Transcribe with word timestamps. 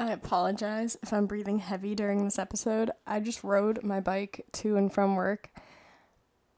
I 0.00 0.12
apologize 0.12 0.96
if 1.02 1.12
I'm 1.12 1.26
breathing 1.26 1.58
heavy 1.58 1.94
during 1.94 2.24
this 2.24 2.38
episode. 2.38 2.90
I 3.06 3.20
just 3.20 3.44
rode 3.44 3.84
my 3.84 4.00
bike 4.00 4.46
to 4.52 4.78
and 4.78 4.90
from 4.90 5.14
work. 5.14 5.50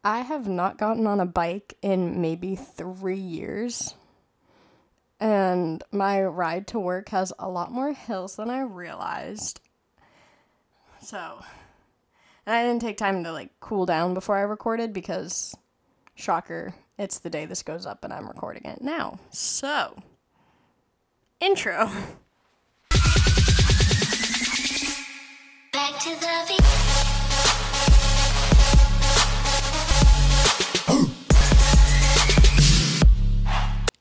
I 0.05 0.21
have 0.21 0.47
not 0.47 0.79
gotten 0.79 1.09
on 1.09 1.19
a 1.19 1.27
bike 1.27 1.77
in 1.83 2.21
maybe 2.21 2.55
three 2.55 3.19
years. 3.19 3.97
And 5.19 5.83
my 5.91 6.23
ride 6.23 6.69
to 6.69 6.79
work 6.79 7.09
has 7.09 7.33
a 7.37 7.49
lot 7.49 7.73
more 7.73 7.93
hills 7.93 8.37
than 8.37 8.49
I 8.49 8.61
realized. 8.61 9.61
So, 11.01 11.43
and 12.47 12.55
I 12.55 12.63
didn't 12.63 12.83
take 12.83 12.97
time 12.97 13.25
to 13.25 13.33
like 13.33 13.59
cool 13.59 13.87
down 13.87 14.15
before 14.15 14.37
I 14.37 14.43
recorded 14.43 14.93
because, 14.93 15.57
shocker, 16.15 16.77
it's 16.97 17.19
the 17.19 17.31
day 17.31 17.47
this 17.47 17.65
goes 17.65 17.87
up 17.87 18.05
and 18.05 18.13
I'm 18.13 18.29
recording 18.29 18.67
it 18.67 18.83
now. 18.83 19.19
So, 19.31 19.97
intro. 21.41 21.91
Back 25.83 25.99
to 25.99 26.11
the 26.11 26.45
beat. 26.47 26.61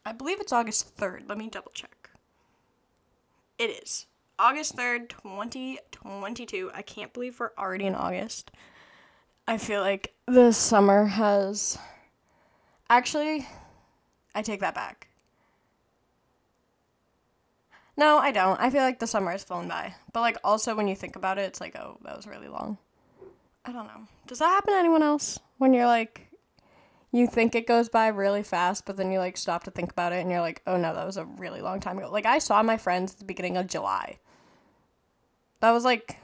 I 0.06 0.12
believe 0.16 0.40
it's 0.40 0.54
August 0.54 0.96
3rd. 0.96 1.28
Let 1.28 1.40
me 1.40 1.50
double 1.50 1.72
check. 1.74 2.12
It 3.58 3.72
is. 3.84 4.06
August 4.38 4.78
3rd, 4.78 5.10
2022. 5.10 6.70
I 6.72 6.84
can't 6.84 7.12
believe 7.14 7.40
we're 7.40 7.50
already 7.58 7.86
in 7.86 7.96
August. 7.96 8.52
I 9.48 9.58
feel 9.58 9.82
like 9.82 10.14
the 10.28 10.52
summer 10.52 11.08
has. 11.08 11.80
Actually, 12.92 13.48
I 14.36 14.44
take 14.44 14.60
that 14.60 14.76
back. 14.76 15.08
No, 18.02 18.18
I 18.18 18.32
don't. 18.32 18.60
I 18.60 18.72
feel 18.72 18.82
like 18.82 18.98
the 18.98 19.06
summer 19.06 19.30
has 19.30 19.44
flown 19.44 19.68
by. 19.68 19.94
But, 20.12 20.22
like, 20.22 20.40
also 20.44 20.74
when 20.76 20.88
you 20.88 20.96
think 20.96 21.16
about 21.16 21.38
it, 21.38 21.44
it's 21.44 21.62
like, 21.62 21.76
oh, 21.76 22.00
that 22.04 22.18
was 22.18 22.26
really 22.26 22.48
long. 22.48 22.80
I 23.64 23.72
don't 23.72 23.86
know. 23.86 24.08
Does 24.26 24.40
that 24.40 24.48
happen 24.48 24.74
to 24.74 24.80
anyone 24.80 25.04
else? 25.04 25.38
When 25.60 25.72
you're 25.72 25.86
like, 25.86 26.28
you 27.12 27.28
think 27.28 27.54
it 27.54 27.68
goes 27.68 27.90
by 27.90 28.08
really 28.08 28.42
fast, 28.42 28.88
but 28.88 28.98
then 28.98 29.12
you 29.12 29.20
like 29.20 29.38
stop 29.38 29.66
to 29.66 29.72
think 29.72 29.92
about 29.92 30.14
it 30.14 30.22
and 30.22 30.32
you're 30.32 30.42
like, 30.42 30.64
oh 30.66 30.78
no, 30.78 30.96
that 30.96 31.06
was 31.06 31.18
a 31.18 31.26
really 31.26 31.62
long 31.62 31.80
time 31.80 32.00
ago. 32.00 32.10
Like 32.10 32.26
I 32.26 32.40
saw 32.40 32.64
my 32.64 32.76
friends 32.76 33.14
at 33.14 33.20
the 33.20 33.26
beginning 33.26 33.56
of 33.56 33.68
July. 33.68 34.18
That 35.60 35.70
was 35.70 35.86
like 35.86 36.18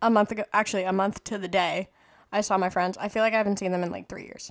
a 0.00 0.08
month 0.08 0.32
ago. 0.32 0.44
Actually, 0.54 0.84
a 0.84 0.92
month 0.92 1.22
to 1.24 1.36
the 1.36 1.48
day. 1.48 1.90
I 2.32 2.40
saw 2.40 2.56
my 2.56 2.70
friends. 2.70 2.96
I 2.98 3.10
feel 3.10 3.22
like 3.22 3.34
I 3.34 3.38
haven't 3.38 3.58
seen 3.58 3.72
them 3.72 3.82
in 3.82 3.92
like 3.92 4.08
three 4.08 4.24
years. 4.24 4.50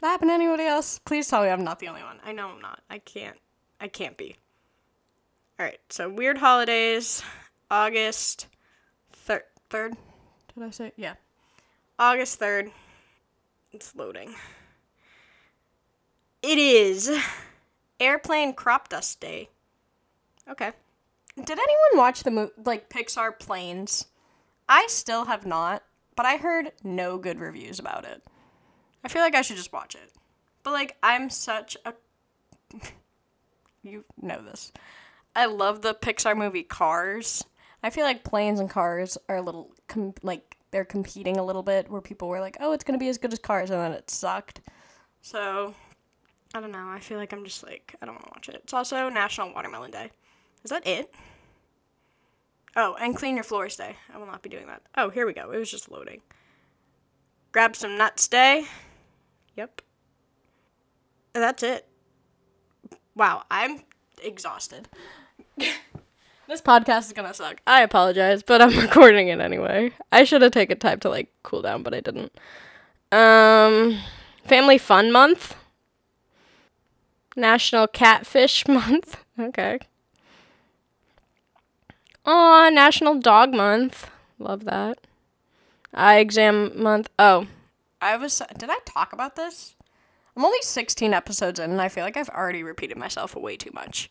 That 0.00 0.08
happened 0.08 0.30
to 0.30 0.34
anybody 0.34 0.64
else? 0.64 0.98
Please 0.98 1.28
tell 1.28 1.44
me 1.44 1.50
I'm 1.50 1.62
not 1.62 1.78
the 1.78 1.86
only 1.86 2.02
one. 2.02 2.18
I 2.24 2.32
know 2.32 2.48
I'm 2.48 2.60
not. 2.60 2.80
I 2.90 2.98
can't. 2.98 3.38
I 3.80 3.86
can't 3.86 4.16
be. 4.16 4.34
All 5.58 5.66
right. 5.66 5.80
So 5.88 6.08
weird 6.08 6.38
holidays. 6.38 7.22
August 7.70 8.48
third. 9.12 9.96
Did 10.54 10.64
I 10.64 10.70
say? 10.70 10.92
Yeah. 10.96 11.14
August 11.98 12.38
third. 12.38 12.70
It's 13.72 13.94
loading. 13.94 14.34
It 16.42 16.58
is 16.58 17.10
Airplane 17.98 18.52
Crop 18.52 18.88
Dust 18.88 19.18
Day. 19.20 19.48
Okay. 20.48 20.70
Did 21.36 21.58
anyone 21.58 21.96
watch 21.96 22.22
the 22.22 22.30
mo- 22.30 22.50
like 22.64 22.88
Pixar 22.88 23.38
Planes? 23.38 24.06
I 24.68 24.86
still 24.88 25.24
have 25.24 25.44
not, 25.46 25.82
but 26.14 26.26
I 26.26 26.36
heard 26.36 26.72
no 26.82 27.18
good 27.18 27.40
reviews 27.40 27.78
about 27.78 28.04
it. 28.04 28.22
I 29.04 29.08
feel 29.08 29.22
like 29.22 29.34
I 29.34 29.42
should 29.42 29.56
just 29.56 29.72
watch 29.72 29.94
it. 29.94 30.12
But 30.62 30.72
like 30.72 30.96
I'm 31.02 31.30
such 31.30 31.76
a 31.84 31.94
you 33.82 34.04
know 34.20 34.42
this. 34.42 34.72
I 35.36 35.46
love 35.46 35.82
the 35.82 35.94
Pixar 35.94 36.36
movie 36.36 36.62
Cars. 36.62 37.44
I 37.82 37.90
feel 37.90 38.04
like 38.04 38.24
planes 38.24 38.60
and 38.60 38.70
cars 38.70 39.18
are 39.28 39.36
a 39.36 39.42
little 39.42 39.74
com- 39.88 40.14
like 40.22 40.56
they're 40.70 40.84
competing 40.84 41.36
a 41.36 41.44
little 41.44 41.62
bit 41.62 41.90
where 41.90 42.00
people 42.00 42.28
were 42.28 42.40
like, 42.40 42.56
"Oh, 42.60 42.72
it's 42.72 42.84
going 42.84 42.98
to 42.98 43.02
be 43.02 43.08
as 43.08 43.18
good 43.18 43.32
as 43.32 43.38
Cars," 43.38 43.70
and 43.70 43.80
then 43.80 43.92
it 43.92 44.10
sucked. 44.10 44.60
So, 45.20 45.74
I 46.54 46.60
don't 46.60 46.72
know. 46.72 46.88
I 46.88 47.00
feel 47.00 47.18
like 47.18 47.32
I'm 47.32 47.44
just 47.44 47.62
like 47.62 47.94
I 48.00 48.06
don't 48.06 48.14
want 48.14 48.24
to 48.26 48.30
watch 48.34 48.48
it. 48.48 48.60
It's 48.62 48.72
also 48.72 49.08
National 49.08 49.52
Watermelon 49.52 49.90
Day. 49.90 50.10
Is 50.62 50.70
that 50.70 50.86
it? 50.86 51.12
Oh, 52.76 52.96
and 53.00 53.14
Clean 53.14 53.34
Your 53.34 53.44
Floors 53.44 53.76
Day. 53.76 53.96
I 54.12 54.18
will 54.18 54.26
not 54.26 54.42
be 54.42 54.48
doing 54.48 54.66
that. 54.66 54.82
Oh, 54.96 55.10
here 55.10 55.26
we 55.26 55.32
go. 55.32 55.50
It 55.50 55.58
was 55.58 55.70
just 55.70 55.90
loading. 55.90 56.22
Grab 57.52 57.76
some 57.76 57.96
nuts 57.96 58.26
day. 58.26 58.66
Yep. 59.56 59.80
That's 61.34 61.62
it. 61.62 61.86
Wow, 63.14 63.44
I'm 63.50 63.82
exhausted. 64.22 64.88
this 66.48 66.60
podcast 66.60 67.06
is 67.06 67.12
gonna 67.12 67.34
suck. 67.34 67.60
I 67.66 67.82
apologize, 67.82 68.42
but 68.42 68.60
I'm 68.60 68.78
recording 68.80 69.28
it 69.28 69.40
anyway. 69.40 69.92
I 70.12 70.24
should 70.24 70.42
have 70.42 70.52
taken 70.52 70.78
time 70.78 71.00
to 71.00 71.08
like 71.08 71.32
cool 71.42 71.62
down, 71.62 71.82
but 71.82 71.94
I 71.94 72.00
didn't. 72.00 72.32
Um, 73.12 73.98
Family 74.44 74.78
Fun 74.78 75.12
Month. 75.12 75.56
National 77.36 77.86
Catfish 77.86 78.66
Month. 78.68 79.24
Okay. 79.38 79.78
Aw, 82.26 82.70
National 82.70 83.18
Dog 83.18 83.52
Month. 83.52 84.10
Love 84.38 84.64
that. 84.64 84.98
Eye 85.92 86.18
exam 86.18 86.72
month. 86.80 87.08
Oh, 87.18 87.46
I 88.00 88.16
was. 88.16 88.42
Did 88.58 88.68
I 88.70 88.78
talk 88.84 89.12
about 89.12 89.36
this? 89.36 89.76
I'm 90.36 90.44
only 90.44 90.58
16 90.62 91.14
episodes 91.14 91.60
in, 91.60 91.70
and 91.70 91.80
I 91.80 91.88
feel 91.88 92.04
like 92.04 92.16
I've 92.16 92.28
already 92.30 92.64
repeated 92.64 92.96
myself 92.96 93.36
way 93.36 93.56
too 93.56 93.70
much. 93.72 94.08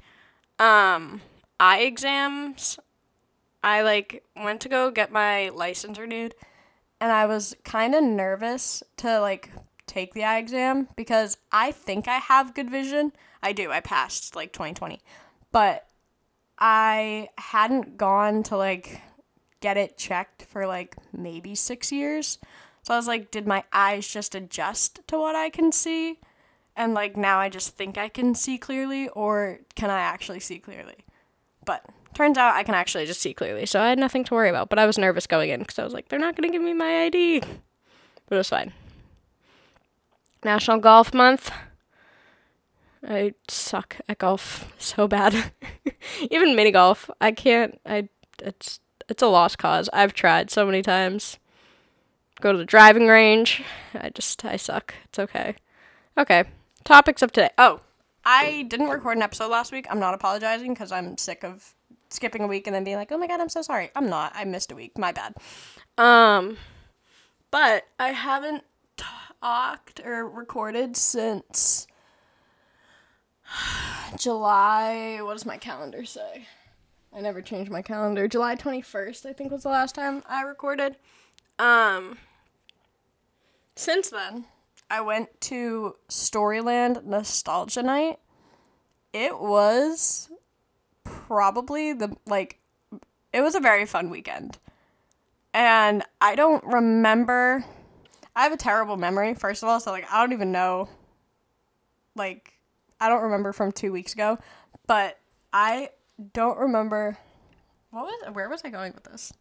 Um, 0.58 1.22
eye 1.60 1.82
exams. 1.82 2.80
I 3.64 3.82
like 3.82 4.24
went 4.36 4.62
to 4.62 4.70
go 4.70 4.92
get 4.92 5.12
my 5.12 5.50
license 5.50 5.98
renewed, 5.98 6.36
and 7.00 7.12
I 7.12 7.26
was 7.26 7.56
kind 7.64 7.96
of 7.96 8.04
nervous 8.04 8.84
to 8.98 9.20
like 9.20 9.52
take 9.88 10.14
the 10.14 10.24
eye 10.24 10.38
exam 10.38 10.88
because 10.96 11.38
I 11.52 11.72
think 11.72 12.08
I 12.08 12.18
have 12.18 12.56
good 12.56 12.70
vision. 12.70 13.14
I 13.42 13.54
do. 13.54 13.72
I 13.72 13.80
passed 13.80 14.36
like 14.36 14.54
2020, 14.54 15.00
but 15.52 15.88
I 16.58 17.30
hadn't 17.38 17.98
gone 17.98 18.44
to 18.44 18.58
like 18.58 19.02
get 19.60 19.78
it 19.78 19.98
checked 19.98 20.44
for 20.44 20.68
like 20.68 20.96
maybe 21.14 21.56
six 21.56 21.92
years. 21.92 22.38
So 22.84 22.94
I 22.94 22.98
was 22.98 23.08
like, 23.08 23.32
did 23.32 23.48
my 23.48 23.64
eyes 23.72 24.08
just 24.08 24.36
adjust 24.36 25.00
to 25.08 25.18
what 25.18 25.36
I 25.36 25.50
can 25.50 25.72
see? 25.72 26.20
And 26.76 26.94
like 26.94 27.16
now 27.16 27.40
I 27.40 27.50
just 27.50 27.76
think 27.78 27.98
I 27.98 28.10
can 28.10 28.36
see 28.36 28.58
clearly, 28.58 29.08
or 29.10 29.60
can 29.76 29.90
I 29.90 30.00
actually 30.00 30.42
see 30.42 30.60
clearly? 30.60 31.06
But 31.66 31.86
turns 32.14 32.38
out 32.38 32.56
I 32.56 32.64
can 32.64 32.76
actually 32.76 33.06
just 33.06 33.22
see 33.22 33.34
clearly, 33.34 33.66
so 33.66 33.82
I 33.82 33.90
had 33.90 34.00
nothing 34.00 34.24
to 34.26 34.34
worry 34.34 34.50
about. 34.50 34.70
But 34.70 34.80
I 34.80 34.86
was 34.86 34.98
nervous 34.98 35.28
going 35.28 35.50
in 35.50 35.60
because 35.60 35.80
I 35.80 35.84
was 35.84 35.94
like, 35.94 36.10
they're 36.10 36.20
not 36.20 36.36
going 36.36 36.50
to 36.50 36.54
give 36.54 36.62
me 36.62 36.74
my 36.74 37.04
ID. 37.04 37.40
But 37.40 38.36
it 38.36 38.38
was 38.38 38.50
fine. 38.50 38.74
National 40.44 40.80
Golf 40.80 41.14
Month. 41.14 41.52
I 43.08 43.34
suck 43.48 43.98
at 44.08 44.20
golf 44.20 44.74
so 44.78 45.08
bad. 45.08 45.52
Even 46.32 46.56
mini 46.56 46.72
golf, 46.72 47.10
I 47.20 47.32
can't. 47.32 47.80
I 47.86 48.10
it's 48.42 48.80
it's 49.10 49.22
a 49.22 49.28
lost 49.28 49.58
cause. 49.58 49.90
I've 49.92 50.14
tried 50.14 50.50
so 50.50 50.66
many 50.66 50.82
times. 50.82 51.38
Go 52.42 52.52
to 52.52 52.58
the 52.58 52.66
driving 52.66 53.08
range. 53.08 53.64
I 53.94 54.10
just 54.10 54.44
I 54.46 54.56
suck. 54.56 54.94
It's 55.06 55.20
okay. 55.20 55.56
Okay. 56.18 56.46
Topics 56.84 57.22
of 57.22 57.32
today. 57.32 57.50
Oh, 57.58 57.82
I 58.26 58.64
didn't 58.64 58.90
record 58.90 59.18
an 59.18 59.24
episode 59.24 59.50
last 59.52 59.72
week. 59.72 59.86
I'm 59.90 60.00
not 60.00 60.14
apologizing 60.14 60.74
because 60.74 60.92
I'm 60.92 61.18
sick 61.18 61.44
of 61.44 61.74
skipping 62.10 62.42
a 62.42 62.48
week 62.48 62.68
and 62.68 62.76
then 62.76 62.84
being 62.84 62.98
like, 62.98 63.12
"Oh 63.12 63.18
my 63.18 63.28
god, 63.28 63.42
I'm 63.42 63.50
so 63.50 63.62
sorry." 63.62 63.92
I'm 63.96 64.10
not. 64.10 64.32
I 64.36 64.46
missed 64.46 64.72
a 64.72 64.76
week. 64.76 64.98
My 64.98 65.12
bad. 65.12 65.36
Um, 65.98 66.58
but 67.52 67.84
I 68.00 68.10
haven't 68.10 68.64
talked 68.98 70.00
or 70.06 70.28
recorded 70.28 70.96
since 70.96 71.88
July. 74.18 75.20
What 75.22 75.34
does 75.34 75.46
my 75.46 75.58
calendar 75.58 76.06
say? 76.06 76.48
I 77.16 77.22
never 77.22 77.42
changed 77.42 77.70
my 77.72 77.82
calendar. 77.82 78.28
July 78.28 78.56
21st, 78.56 79.28
I 79.28 79.34
think 79.34 79.52
was 79.52 79.64
the 79.64 79.70
last 79.70 79.94
time 79.94 80.24
I 80.28 80.44
recorded. 80.44 80.96
Um 81.60 82.18
since 83.76 84.10
then, 84.10 84.46
I 84.90 85.02
went 85.02 85.42
to 85.42 85.96
Storyland 86.10 87.04
Nostalgia 87.06 87.84
Night. 87.84 88.20
It 89.14 89.40
was 89.40 90.30
probably 91.04 91.94
the 91.94 92.18
like 92.26 92.60
it 93.32 93.42
was 93.42 93.56
a 93.56 93.60
very 93.60 93.86
fun 93.86 94.10
weekend. 94.10 94.58
And 95.54 96.04
I 96.20 96.36
don't 96.36 96.64
remember 96.64 97.64
I 98.36 98.44
have 98.44 98.52
a 98.52 98.58
terrible 98.58 98.98
memory, 98.98 99.36
first 99.36 99.64
of 99.64 99.70
all, 99.70 99.80
so 99.80 99.92
like 99.92 100.12
I 100.12 100.20
don't 100.20 100.34
even 100.34 100.52
know 100.52 100.90
like 102.16 102.54
I 103.00 103.08
don't 103.08 103.22
remember 103.22 103.54
from 103.54 103.72
2 103.72 103.92
weeks 103.92 104.14
ago, 104.14 104.40
but 104.88 105.20
I 105.52 105.92
don't 106.34 106.58
remember 106.58 107.18
what 107.92 108.06
was 108.06 108.34
where 108.34 108.50
was 108.50 108.62
I 108.66 108.70
going 108.70 108.94
with 108.94 109.04
this? 109.04 109.32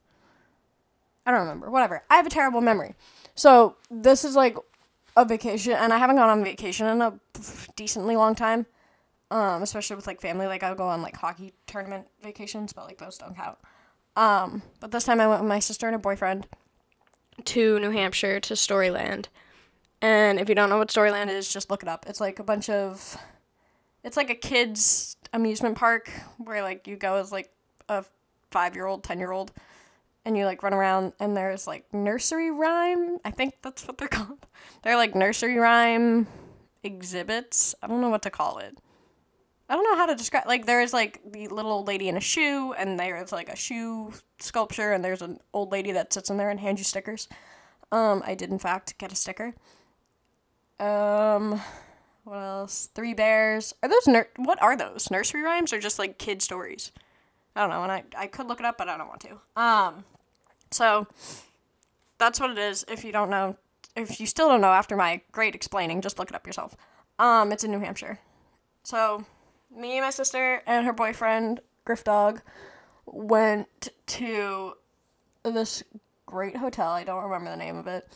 I 1.24 1.30
don't 1.30 1.40
remember. 1.40 1.70
Whatever. 1.70 2.02
I 2.10 2.16
have 2.16 2.26
a 2.26 2.30
terrible 2.30 2.60
memory. 2.60 2.94
So 3.34 3.76
this 3.90 4.24
is 4.24 4.36
like 4.36 4.56
a 5.16 5.24
vacation, 5.24 5.72
and 5.72 5.92
I 5.92 5.98
haven't 5.98 6.16
gone 6.16 6.28
on 6.28 6.42
vacation 6.44 6.86
in 6.86 7.00
a 7.00 7.18
decently 7.76 8.16
long 8.16 8.34
time. 8.34 8.66
Um, 9.32 9.62
especially 9.62 9.96
with 9.96 10.06
like 10.06 10.20
family. 10.20 10.46
Like 10.46 10.62
I'll 10.62 10.74
go 10.74 10.86
on 10.86 11.00
like 11.00 11.16
hockey 11.16 11.54
tournament 11.66 12.06
vacations, 12.22 12.74
but 12.74 12.84
like 12.84 12.98
those 12.98 13.16
don't 13.16 13.34
count. 13.34 13.56
Um, 14.14 14.60
but 14.78 14.90
this 14.90 15.04
time 15.04 15.22
I 15.22 15.26
went 15.26 15.40
with 15.40 15.48
my 15.48 15.58
sister 15.58 15.86
and 15.86 15.94
her 15.94 15.98
boyfriend 15.98 16.46
to 17.46 17.80
New 17.80 17.90
Hampshire 17.90 18.40
to 18.40 18.52
Storyland. 18.52 19.28
And 20.02 20.38
if 20.38 20.50
you 20.50 20.54
don't 20.54 20.68
know 20.68 20.76
what 20.76 20.90
Storyland 20.90 21.30
is, 21.30 21.50
just 21.50 21.70
look 21.70 21.82
it 21.82 21.88
up. 21.88 22.04
It's 22.06 22.20
like 22.20 22.40
a 22.40 22.44
bunch 22.44 22.68
of 22.68 23.16
it's 24.04 24.18
like 24.18 24.28
a 24.28 24.34
kids 24.34 25.16
amusement 25.32 25.78
park 25.78 26.10
where 26.36 26.60
like 26.60 26.86
you 26.86 26.96
go 26.96 27.14
as 27.14 27.32
like 27.32 27.50
a 27.88 28.04
5-year-old, 28.50 29.02
10-year-old 29.02 29.50
and 30.26 30.36
you 30.36 30.44
like 30.44 30.62
run 30.62 30.74
around 30.74 31.14
and 31.18 31.34
there's 31.34 31.66
like 31.66 31.86
nursery 31.94 32.50
rhyme. 32.50 33.16
I 33.24 33.30
think 33.30 33.54
that's 33.62 33.88
what 33.88 33.96
they're 33.96 34.08
called. 34.08 34.46
They're 34.82 34.96
like 34.96 35.14
nursery 35.14 35.56
rhyme 35.56 36.26
exhibits. 36.82 37.74
I 37.82 37.86
don't 37.86 38.02
know 38.02 38.10
what 38.10 38.22
to 38.22 38.30
call 38.30 38.58
it. 38.58 38.76
I 39.72 39.74
don't 39.74 39.84
know 39.84 39.96
how 39.96 40.04
to 40.04 40.14
describe. 40.14 40.46
Like 40.46 40.66
there 40.66 40.82
is 40.82 40.92
like 40.92 41.22
the 41.24 41.48
little 41.48 41.72
old 41.72 41.88
lady 41.88 42.06
in 42.10 42.18
a 42.18 42.20
shoe, 42.20 42.74
and 42.74 43.00
there 43.00 43.16
is 43.22 43.32
like 43.32 43.48
a 43.48 43.56
shoe 43.56 44.12
sculpture, 44.38 44.92
and 44.92 45.02
there's 45.02 45.22
an 45.22 45.40
old 45.54 45.72
lady 45.72 45.92
that 45.92 46.12
sits 46.12 46.28
in 46.28 46.36
there 46.36 46.50
and 46.50 46.60
hands 46.60 46.78
you 46.78 46.84
stickers. 46.84 47.26
Um, 47.90 48.22
I 48.26 48.34
did 48.34 48.50
in 48.50 48.58
fact 48.58 48.98
get 48.98 49.12
a 49.12 49.16
sticker. 49.16 49.54
Um, 50.78 51.58
what 52.24 52.36
else? 52.36 52.90
Three 52.94 53.14
bears. 53.14 53.72
Are 53.82 53.88
those 53.88 54.06
nur- 54.06 54.28
What 54.36 54.60
are 54.60 54.76
those? 54.76 55.10
Nursery 55.10 55.40
rhymes 55.40 55.72
or 55.72 55.80
just 55.80 55.98
like 55.98 56.18
kid 56.18 56.42
stories? 56.42 56.92
I 57.56 57.62
don't 57.62 57.70
know, 57.70 57.82
and 57.82 57.90
I 57.90 58.04
I 58.14 58.26
could 58.26 58.48
look 58.48 58.60
it 58.60 58.66
up, 58.66 58.76
but 58.76 58.90
I 58.90 58.98
don't 58.98 59.08
want 59.08 59.22
to. 59.22 59.40
Um, 59.58 60.04
so 60.70 61.06
that's 62.18 62.38
what 62.38 62.50
it 62.50 62.58
is. 62.58 62.84
If 62.88 63.06
you 63.06 63.12
don't 63.12 63.30
know, 63.30 63.56
if 63.96 64.20
you 64.20 64.26
still 64.26 64.50
don't 64.50 64.60
know 64.60 64.72
after 64.72 64.96
my 64.96 65.22
great 65.32 65.54
explaining, 65.54 66.02
just 66.02 66.18
look 66.18 66.28
it 66.28 66.36
up 66.36 66.46
yourself. 66.46 66.76
Um, 67.18 67.52
it's 67.52 67.64
in 67.64 67.70
New 67.70 67.80
Hampshire. 67.80 68.18
So 68.82 69.24
me, 69.76 69.98
and 69.98 70.04
my 70.04 70.10
sister, 70.10 70.62
and 70.66 70.86
her 70.86 70.92
boyfriend, 70.92 71.60
Griff 71.84 72.04
Dog, 72.04 72.42
went 73.06 73.88
to 74.06 74.74
this 75.42 75.82
great 76.26 76.56
hotel. 76.56 76.90
I 76.90 77.04
don't 77.04 77.24
remember 77.24 77.50
the 77.50 77.56
name 77.56 77.76
of 77.76 77.86
it, 77.86 78.08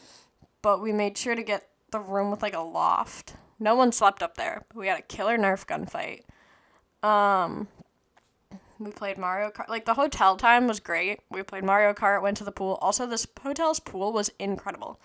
but 0.62 0.80
we 0.80 0.92
made 0.92 1.18
sure 1.18 1.34
to 1.34 1.42
get 1.42 1.68
the 1.90 2.00
room 2.00 2.30
with 2.30 2.42
like 2.42 2.54
a 2.54 2.60
loft. 2.60 3.34
No 3.58 3.74
one 3.74 3.92
slept 3.92 4.22
up 4.22 4.36
there. 4.36 4.64
We 4.74 4.86
had 4.86 4.98
a 4.98 5.02
killer 5.02 5.38
Nerf 5.38 5.66
gun 5.66 5.86
fight. 5.86 6.24
Um, 7.02 7.68
we 8.78 8.90
played 8.90 9.18
Mario 9.18 9.50
Kart. 9.50 9.68
Like 9.68 9.84
the 9.84 9.94
hotel 9.94 10.36
time 10.36 10.66
was 10.66 10.80
great. 10.80 11.20
We 11.30 11.42
played 11.42 11.64
Mario 11.64 11.92
Kart, 11.94 12.22
went 12.22 12.36
to 12.38 12.44
the 12.44 12.52
pool. 12.52 12.78
Also, 12.80 13.06
this 13.06 13.26
hotel's 13.40 13.80
pool 13.80 14.12
was 14.12 14.30
incredible. 14.38 15.00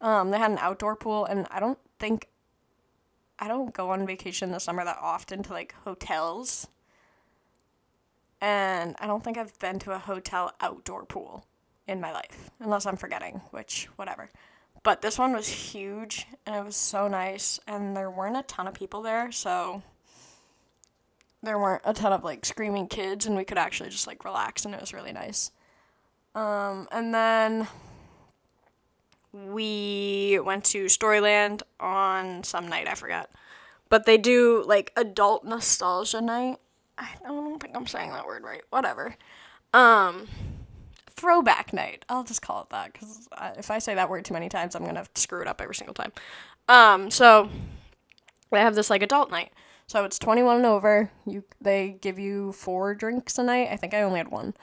Um, 0.00 0.30
they 0.30 0.38
had 0.38 0.50
an 0.50 0.58
outdoor 0.58 0.96
pool, 0.96 1.24
and 1.24 1.46
I 1.50 1.60
don't 1.60 1.78
think 1.98 2.28
I 3.38 3.48
don't 3.48 3.74
go 3.74 3.90
on 3.90 4.06
vacation 4.06 4.50
this 4.50 4.64
summer 4.64 4.84
that 4.84 4.98
often 5.00 5.42
to 5.44 5.52
like 5.52 5.74
hotels. 5.84 6.68
And 8.40 8.94
I 8.98 9.06
don't 9.06 9.24
think 9.24 9.38
I've 9.38 9.58
been 9.58 9.78
to 9.80 9.92
a 9.92 9.98
hotel 9.98 10.52
outdoor 10.60 11.04
pool 11.04 11.46
in 11.86 12.00
my 12.00 12.12
life, 12.12 12.50
unless 12.60 12.86
I'm 12.86 12.96
forgetting, 12.96 13.40
which, 13.50 13.88
whatever. 13.96 14.30
But 14.82 15.00
this 15.00 15.18
one 15.18 15.32
was 15.32 15.48
huge 15.48 16.26
and 16.46 16.54
it 16.54 16.64
was 16.64 16.76
so 16.76 17.08
nice, 17.08 17.58
and 17.66 17.96
there 17.96 18.10
weren't 18.10 18.36
a 18.36 18.42
ton 18.42 18.66
of 18.66 18.74
people 18.74 19.02
there, 19.02 19.32
so 19.32 19.82
there 21.42 21.58
weren't 21.58 21.82
a 21.84 21.94
ton 21.94 22.12
of 22.12 22.22
like 22.22 22.44
screaming 22.44 22.86
kids, 22.86 23.26
and 23.26 23.36
we 23.36 23.44
could 23.44 23.58
actually 23.58 23.90
just 23.90 24.06
like 24.06 24.24
relax, 24.24 24.64
and 24.64 24.74
it 24.74 24.80
was 24.80 24.92
really 24.92 25.12
nice. 25.12 25.50
Um, 26.34 26.88
and 26.90 27.14
then 27.14 27.68
we 29.34 30.38
went 30.44 30.64
to 30.66 30.84
Storyland 30.84 31.62
on 31.80 32.44
some 32.44 32.68
night, 32.68 32.86
I 32.88 32.94
forgot. 32.94 33.30
But 33.88 34.06
they 34.06 34.16
do 34.16 34.62
like 34.66 34.92
adult 34.96 35.44
nostalgia 35.44 36.20
night. 36.20 36.58
I 36.96 37.08
don't 37.24 37.60
think 37.60 37.76
I'm 37.76 37.86
saying 37.86 38.10
that 38.10 38.26
word 38.26 38.44
right. 38.44 38.62
Whatever. 38.70 39.16
Um 39.72 40.28
throwback 41.10 41.72
night. 41.72 42.04
I'll 42.08 42.24
just 42.24 42.42
call 42.42 42.62
it 42.62 42.70
that 42.70 42.94
cuz 42.94 43.28
if 43.56 43.70
I 43.70 43.78
say 43.78 43.94
that 43.94 44.08
word 44.08 44.24
too 44.24 44.34
many 44.34 44.48
times, 44.48 44.74
I'm 44.74 44.84
going 44.84 44.94
to 44.94 45.06
screw 45.14 45.42
it 45.42 45.48
up 45.48 45.60
every 45.60 45.74
single 45.74 45.94
time. 45.94 46.12
Um 46.68 47.10
so 47.10 47.50
they 48.50 48.60
have 48.60 48.76
this 48.76 48.90
like 48.90 49.02
adult 49.02 49.30
night. 49.30 49.52
So 49.86 50.04
it's 50.04 50.18
21 50.18 50.58
and 50.58 50.66
over. 50.66 51.10
You 51.26 51.44
they 51.60 51.98
give 52.00 52.18
you 52.18 52.52
4 52.52 52.94
drinks 52.94 53.38
a 53.38 53.42
night. 53.42 53.68
I 53.70 53.76
think 53.76 53.94
I 53.94 54.02
only 54.02 54.18
had 54.18 54.28
one. 54.28 54.54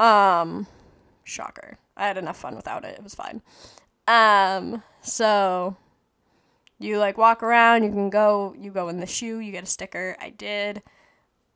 Um 0.00 0.66
shocker. 1.24 1.78
I 1.96 2.06
had 2.06 2.18
enough 2.18 2.36
fun 2.36 2.56
without 2.56 2.84
it. 2.84 2.96
It 2.96 3.04
was 3.04 3.14
fine. 3.14 3.42
Um, 4.08 4.82
so 5.02 5.76
you 6.78 6.98
like 6.98 7.18
walk 7.18 7.42
around, 7.42 7.84
you 7.84 7.90
can 7.90 8.08
go, 8.08 8.54
you 8.58 8.70
go 8.70 8.88
in 8.88 8.98
the 8.98 9.06
shoe, 9.06 9.38
you 9.38 9.52
get 9.52 9.64
a 9.64 9.66
sticker. 9.66 10.16
I 10.18 10.30
did. 10.30 10.82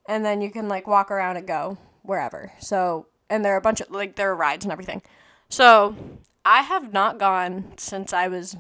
And 0.07 0.25
then 0.25 0.43
you 0.43 0.51
can 0.51 0.69
like 0.69 0.87
walk 0.87 1.11
around 1.11 1.39
and 1.39 1.47
go 1.47 1.79
wherever. 2.03 2.53
So, 2.61 3.07
and 3.31 3.45
there 3.45 3.55
are 3.55 3.59
a 3.59 3.63
bunch 3.63 3.81
of 3.81 3.91
like 3.91 4.17
there 4.17 4.31
are 4.31 4.37
rides 4.37 4.65
and 4.65 4.73
everything. 4.73 5.03
So, 5.49 5.97
I 6.45 6.63
have 6.63 6.93
not 6.93 7.19
gone 7.19 7.73
since 7.79 8.13
I 8.13 8.29
was 8.29 8.57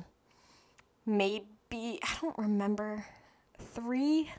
maybe 1.04 1.98
I 2.02 2.16
don't 2.20 2.38
remember 2.38 3.04
3 3.58 4.30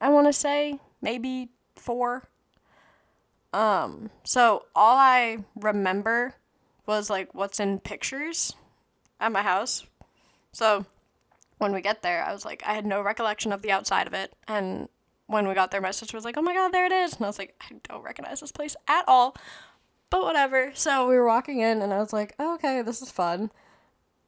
I 0.00 0.10
want 0.10 0.26
to 0.26 0.32
say, 0.32 0.78
maybe 1.00 1.50
4. 1.76 2.28
Um, 3.52 4.10
so 4.24 4.66
all 4.74 4.98
I 4.98 5.38
remember 5.54 6.34
was 6.84 7.08
like 7.08 7.34
what's 7.34 7.60
in 7.60 7.80
pictures 7.80 8.54
at 9.20 9.32
my 9.32 9.42
house. 9.42 9.86
So 10.52 10.86
when 11.58 11.72
we 11.72 11.80
get 11.80 12.02
there, 12.02 12.24
I 12.24 12.32
was 12.32 12.44
like, 12.44 12.62
I 12.66 12.74
had 12.74 12.86
no 12.86 13.00
recollection 13.00 13.52
of 13.52 13.62
the 13.62 13.72
outside 13.72 14.06
of 14.06 14.14
it. 14.14 14.34
And 14.46 14.88
when 15.26 15.48
we 15.48 15.54
got 15.54 15.70
there, 15.70 15.80
my 15.80 15.90
sister 15.90 16.16
was 16.16 16.24
like, 16.24 16.36
oh 16.36 16.42
my 16.42 16.54
God, 16.54 16.72
there 16.72 16.86
it 16.86 16.92
is. 16.92 17.14
And 17.14 17.24
I 17.24 17.28
was 17.28 17.38
like, 17.38 17.54
I 17.60 17.74
don't 17.88 18.02
recognize 18.02 18.40
this 18.40 18.52
place 18.52 18.76
at 18.88 19.04
all. 19.08 19.36
But 20.10 20.22
whatever. 20.22 20.70
So 20.74 21.08
we 21.08 21.16
were 21.16 21.26
walking 21.26 21.60
in, 21.60 21.82
and 21.82 21.92
I 21.92 21.98
was 21.98 22.12
like, 22.12 22.34
oh, 22.38 22.54
okay, 22.54 22.82
this 22.82 23.02
is 23.02 23.10
fun. 23.10 23.50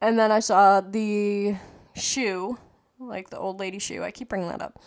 And 0.00 0.19
then 0.19 0.32
I 0.32 0.40
saw 0.40 0.81
the 0.81 1.56
shoe, 1.94 2.58
like 2.99 3.31
the 3.31 3.38
old 3.38 3.61
lady 3.61 3.79
shoe. 3.79 4.02
I 4.02 4.11
keep 4.11 4.29
bringing 4.29 4.49
that 4.49 4.62
up. 4.62 4.81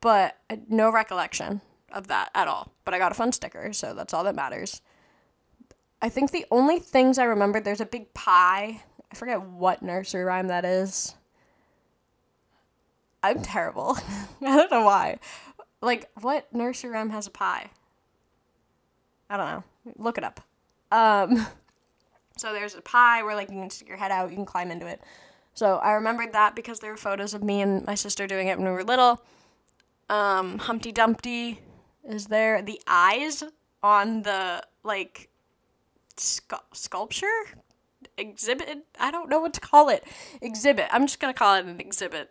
But 0.00 0.36
uh, 0.50 0.56
no 0.68 0.90
recollection 0.90 1.60
of 1.92 2.08
that 2.08 2.30
at 2.34 2.48
all. 2.48 2.72
But 2.84 2.94
I 2.94 2.98
got 2.98 3.12
a 3.12 3.14
fun 3.14 3.32
sticker, 3.32 3.72
so 3.72 3.94
that's 3.94 4.12
all 4.12 4.24
that 4.24 4.34
matters. 4.34 4.82
I 6.02 6.08
think 6.08 6.30
the 6.30 6.46
only 6.50 6.78
things 6.78 7.18
I 7.18 7.24
remember 7.24 7.60
there's 7.60 7.80
a 7.80 7.86
big 7.86 8.12
pie. 8.14 8.82
I 9.10 9.14
forget 9.14 9.42
what 9.42 9.82
nursery 9.82 10.24
rhyme 10.24 10.48
that 10.48 10.64
is. 10.64 11.14
I'm 13.22 13.42
terrible. 13.42 13.98
I 14.40 14.56
don't 14.56 14.70
know 14.70 14.84
why. 14.84 15.18
Like, 15.82 16.10
what 16.20 16.52
nursery 16.54 16.90
rhyme 16.90 17.10
has 17.10 17.26
a 17.26 17.30
pie? 17.30 17.70
I 19.28 19.36
don't 19.36 19.46
know. 19.46 19.64
Look 19.96 20.18
it 20.18 20.24
up. 20.24 20.40
Um, 20.90 21.46
so 22.36 22.52
there's 22.52 22.74
a 22.74 22.80
pie 22.80 23.22
where 23.22 23.34
like 23.34 23.50
you 23.50 23.56
can 23.56 23.70
stick 23.70 23.88
your 23.88 23.96
head 23.96 24.10
out, 24.10 24.30
you 24.30 24.36
can 24.36 24.46
climb 24.46 24.70
into 24.70 24.86
it. 24.86 25.00
So 25.54 25.76
I 25.76 25.92
remembered 25.92 26.32
that 26.32 26.54
because 26.54 26.80
there 26.80 26.90
were 26.90 26.96
photos 26.96 27.34
of 27.34 27.42
me 27.42 27.60
and 27.60 27.84
my 27.84 27.94
sister 27.94 28.26
doing 28.26 28.48
it 28.48 28.58
when 28.58 28.66
we 28.66 28.72
were 28.72 28.84
little. 28.84 29.22
Um, 30.08 30.58
Humpty 30.58 30.92
Dumpty 30.92 31.60
is 32.08 32.26
there. 32.26 32.62
The 32.62 32.80
eyes 32.86 33.42
on 33.82 34.22
the 34.22 34.62
like 34.82 35.29
scu- 36.20 36.60
sculpture 36.72 37.26
exhibit. 38.16 38.86
I 38.98 39.10
don't 39.10 39.28
know 39.28 39.40
what 39.40 39.54
to 39.54 39.60
call 39.60 39.88
it. 39.88 40.04
Exhibit. 40.40 40.86
I'm 40.90 41.06
just 41.06 41.20
gonna 41.20 41.34
call 41.34 41.56
it 41.56 41.64
an 41.64 41.80
exhibit. 41.80 42.30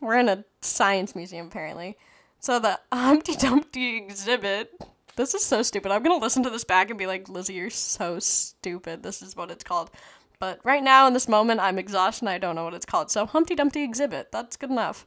We're 0.00 0.18
in 0.18 0.28
a 0.28 0.44
science 0.60 1.14
museum 1.14 1.46
apparently. 1.46 1.96
So 2.40 2.58
the 2.58 2.80
Humpty 2.92 3.34
Dumpty 3.36 3.96
exhibit. 3.96 4.72
This 5.16 5.34
is 5.34 5.44
so 5.44 5.62
stupid. 5.62 5.92
I'm 5.92 6.02
gonna 6.02 6.16
listen 6.16 6.42
to 6.42 6.50
this 6.50 6.64
back 6.64 6.90
and 6.90 6.98
be 6.98 7.06
like, 7.06 7.28
Lizzy, 7.28 7.54
you're 7.54 7.70
so 7.70 8.18
stupid. 8.18 9.02
This 9.02 9.22
is 9.22 9.36
what 9.36 9.50
it's 9.50 9.64
called. 9.64 9.90
But 10.38 10.60
right 10.64 10.82
now 10.82 11.06
in 11.06 11.14
this 11.14 11.28
moment, 11.28 11.60
I'm 11.60 11.78
exhausted 11.78 12.24
and 12.24 12.30
I 12.30 12.38
don't 12.38 12.54
know 12.54 12.64
what 12.64 12.74
it's 12.74 12.84
called. 12.84 13.10
So 13.10 13.24
Humpty 13.24 13.54
Dumpty 13.54 13.82
exhibit. 13.82 14.30
That's 14.32 14.56
good 14.56 14.70
enough. 14.70 15.06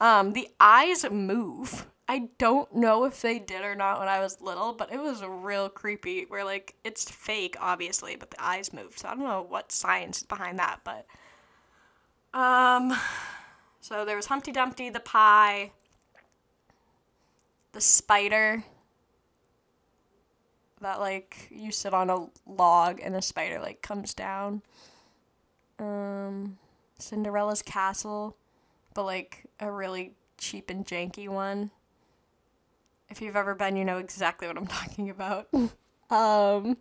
Um, 0.00 0.34
the 0.34 0.48
eyes 0.60 1.08
move. 1.10 1.86
I 2.08 2.28
don't 2.38 2.72
know 2.72 3.04
if 3.04 3.20
they 3.20 3.38
did 3.40 3.62
or 3.62 3.74
not 3.74 3.98
when 3.98 4.08
I 4.08 4.20
was 4.20 4.40
little, 4.40 4.72
but 4.72 4.92
it 4.92 5.00
was 5.00 5.22
real 5.24 5.68
creepy. 5.68 6.24
Where 6.24 6.44
like 6.44 6.76
it's 6.84 7.10
fake, 7.10 7.56
obviously, 7.60 8.16
but 8.16 8.30
the 8.30 8.42
eyes 8.42 8.72
moved. 8.72 9.00
So 9.00 9.08
I 9.08 9.14
don't 9.14 9.24
know 9.24 9.46
what 9.48 9.72
science 9.72 10.18
is 10.18 10.22
behind 10.24 10.58
that, 10.58 10.80
but 10.84 11.06
um, 12.32 12.94
so 13.80 14.04
there 14.04 14.16
was 14.16 14.26
Humpty 14.26 14.52
Dumpty, 14.52 14.90
the 14.90 15.00
pie, 15.00 15.72
the 17.72 17.80
spider. 17.80 18.62
That 20.82 21.00
like 21.00 21.48
you 21.50 21.72
sit 21.72 21.94
on 21.94 22.10
a 22.10 22.26
log 22.46 23.00
and 23.02 23.16
a 23.16 23.22
spider 23.22 23.58
like 23.58 23.80
comes 23.80 24.12
down. 24.12 24.62
Um, 25.78 26.58
Cinderella's 26.98 27.62
castle, 27.62 28.36
but 28.94 29.04
like 29.04 29.46
a 29.58 29.70
really 29.70 30.12
cheap 30.36 30.68
and 30.70 30.86
janky 30.86 31.28
one. 31.28 31.70
If 33.08 33.20
you've 33.20 33.36
ever 33.36 33.54
been, 33.54 33.76
you 33.76 33.84
know 33.84 33.98
exactly 33.98 34.48
what 34.48 34.56
I'm 34.56 34.66
talking 34.66 35.10
about. 35.10 35.48
um, 36.10 36.76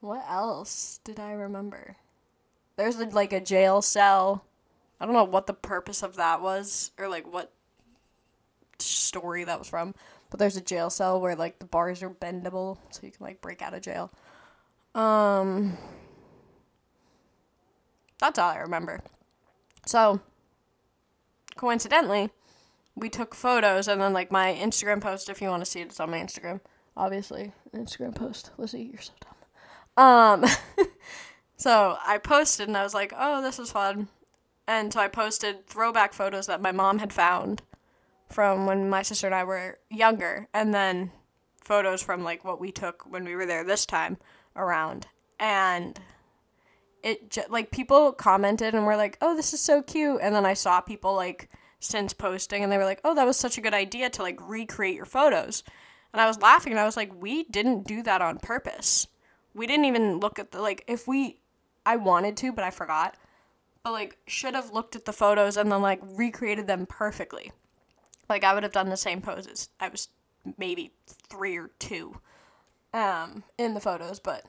what 0.00 0.24
else 0.28 1.00
did 1.04 1.20
I 1.20 1.32
remember? 1.32 1.96
There's 2.76 2.98
a, 2.98 3.06
like 3.06 3.32
a 3.32 3.40
jail 3.40 3.82
cell. 3.82 4.44
I 5.00 5.06
don't 5.06 5.14
know 5.14 5.24
what 5.24 5.46
the 5.46 5.54
purpose 5.54 6.02
of 6.02 6.16
that 6.16 6.42
was, 6.42 6.92
or 6.98 7.08
like 7.08 7.30
what 7.32 7.52
story 8.78 9.44
that 9.44 9.58
was 9.58 9.68
from, 9.68 9.94
but 10.30 10.38
there's 10.38 10.56
a 10.56 10.60
jail 10.60 10.90
cell 10.90 11.20
where 11.20 11.36
like 11.36 11.58
the 11.58 11.64
bars 11.64 12.02
are 12.02 12.10
bendable, 12.10 12.78
so 12.90 13.00
you 13.02 13.12
can 13.12 13.24
like 13.24 13.40
break 13.40 13.62
out 13.62 13.74
of 13.74 13.82
jail. 13.82 14.10
Um, 14.94 15.76
that's 18.18 18.38
all 18.38 18.50
I 18.50 18.58
remember. 18.58 19.00
So, 19.86 20.20
coincidentally, 21.56 22.30
we 23.00 23.08
took 23.08 23.34
photos, 23.34 23.88
and 23.88 24.00
then 24.00 24.12
like 24.12 24.30
my 24.30 24.54
Instagram 24.54 25.00
post, 25.00 25.28
if 25.28 25.40
you 25.40 25.48
want 25.48 25.64
to 25.64 25.70
see 25.70 25.80
it, 25.80 25.88
it's 25.88 26.00
on 26.00 26.10
my 26.10 26.18
Instagram. 26.18 26.60
Obviously, 26.96 27.52
Instagram 27.74 28.14
post. 28.14 28.50
Lizzy, 28.58 28.90
you're 28.92 29.00
so 29.00 29.12
dumb. 29.20 30.04
Um, 30.04 30.44
so 31.56 31.96
I 32.06 32.18
posted, 32.18 32.68
and 32.68 32.76
I 32.76 32.82
was 32.82 32.94
like, 32.94 33.12
"Oh, 33.16 33.42
this 33.42 33.58
is 33.58 33.72
fun," 33.72 34.08
and 34.66 34.92
so 34.92 35.00
I 35.00 35.08
posted 35.08 35.66
throwback 35.66 36.12
photos 36.12 36.46
that 36.46 36.62
my 36.62 36.72
mom 36.72 36.98
had 36.98 37.12
found 37.12 37.62
from 38.28 38.66
when 38.66 38.88
my 38.88 39.02
sister 39.02 39.26
and 39.26 39.34
I 39.34 39.44
were 39.44 39.78
younger, 39.90 40.48
and 40.54 40.72
then 40.74 41.12
photos 41.62 42.02
from 42.02 42.22
like 42.24 42.44
what 42.44 42.60
we 42.60 42.72
took 42.72 43.04
when 43.10 43.24
we 43.24 43.34
were 43.34 43.46
there 43.46 43.64
this 43.64 43.86
time 43.86 44.18
around, 44.56 45.06
and 45.38 45.98
it 47.02 47.30
ju- 47.30 47.42
like 47.48 47.70
people 47.70 48.12
commented 48.12 48.74
and 48.74 48.86
were 48.86 48.96
like, 48.96 49.18
"Oh, 49.20 49.36
this 49.36 49.52
is 49.52 49.60
so 49.60 49.82
cute," 49.82 50.20
and 50.22 50.34
then 50.34 50.46
I 50.46 50.54
saw 50.54 50.80
people 50.80 51.14
like 51.14 51.48
since 51.80 52.12
posting 52.12 52.62
and 52.62 52.70
they 52.70 52.78
were 52.78 52.84
like, 52.84 53.00
"Oh, 53.04 53.14
that 53.14 53.26
was 53.26 53.36
such 53.36 53.58
a 53.58 53.60
good 53.60 53.74
idea 53.74 54.10
to 54.10 54.22
like 54.22 54.38
recreate 54.48 54.96
your 54.96 55.06
photos," 55.06 55.64
and 56.12 56.20
I 56.20 56.26
was 56.26 56.40
laughing 56.40 56.72
and 56.72 56.80
I 56.80 56.84
was 56.84 56.96
like, 56.96 57.10
"We 57.20 57.44
didn't 57.44 57.86
do 57.86 58.02
that 58.04 58.22
on 58.22 58.38
purpose. 58.38 59.08
We 59.54 59.66
didn't 59.66 59.86
even 59.86 60.20
look 60.20 60.38
at 60.38 60.52
the 60.52 60.60
like 60.60 60.84
if 60.86 61.08
we, 61.08 61.40
I 61.84 61.96
wanted 61.96 62.36
to, 62.38 62.52
but 62.52 62.64
I 62.64 62.70
forgot." 62.70 63.16
But 63.82 63.92
like 63.92 64.18
should 64.26 64.54
have 64.54 64.72
looked 64.72 64.94
at 64.94 65.06
the 65.06 65.12
photos 65.12 65.56
and 65.56 65.72
then 65.72 65.82
like 65.82 66.00
recreated 66.02 66.66
them 66.66 66.86
perfectly. 66.86 67.50
Like 68.28 68.44
I 68.44 68.54
would 68.54 68.62
have 68.62 68.72
done 68.72 68.90
the 68.90 68.96
same 68.96 69.22
poses. 69.22 69.70
I 69.80 69.88
was 69.88 70.08
maybe 70.58 70.92
three 71.06 71.56
or 71.56 71.70
two 71.78 72.20
um, 72.92 73.44
in 73.58 73.74
the 73.74 73.80
photos, 73.80 74.20
but 74.20 74.44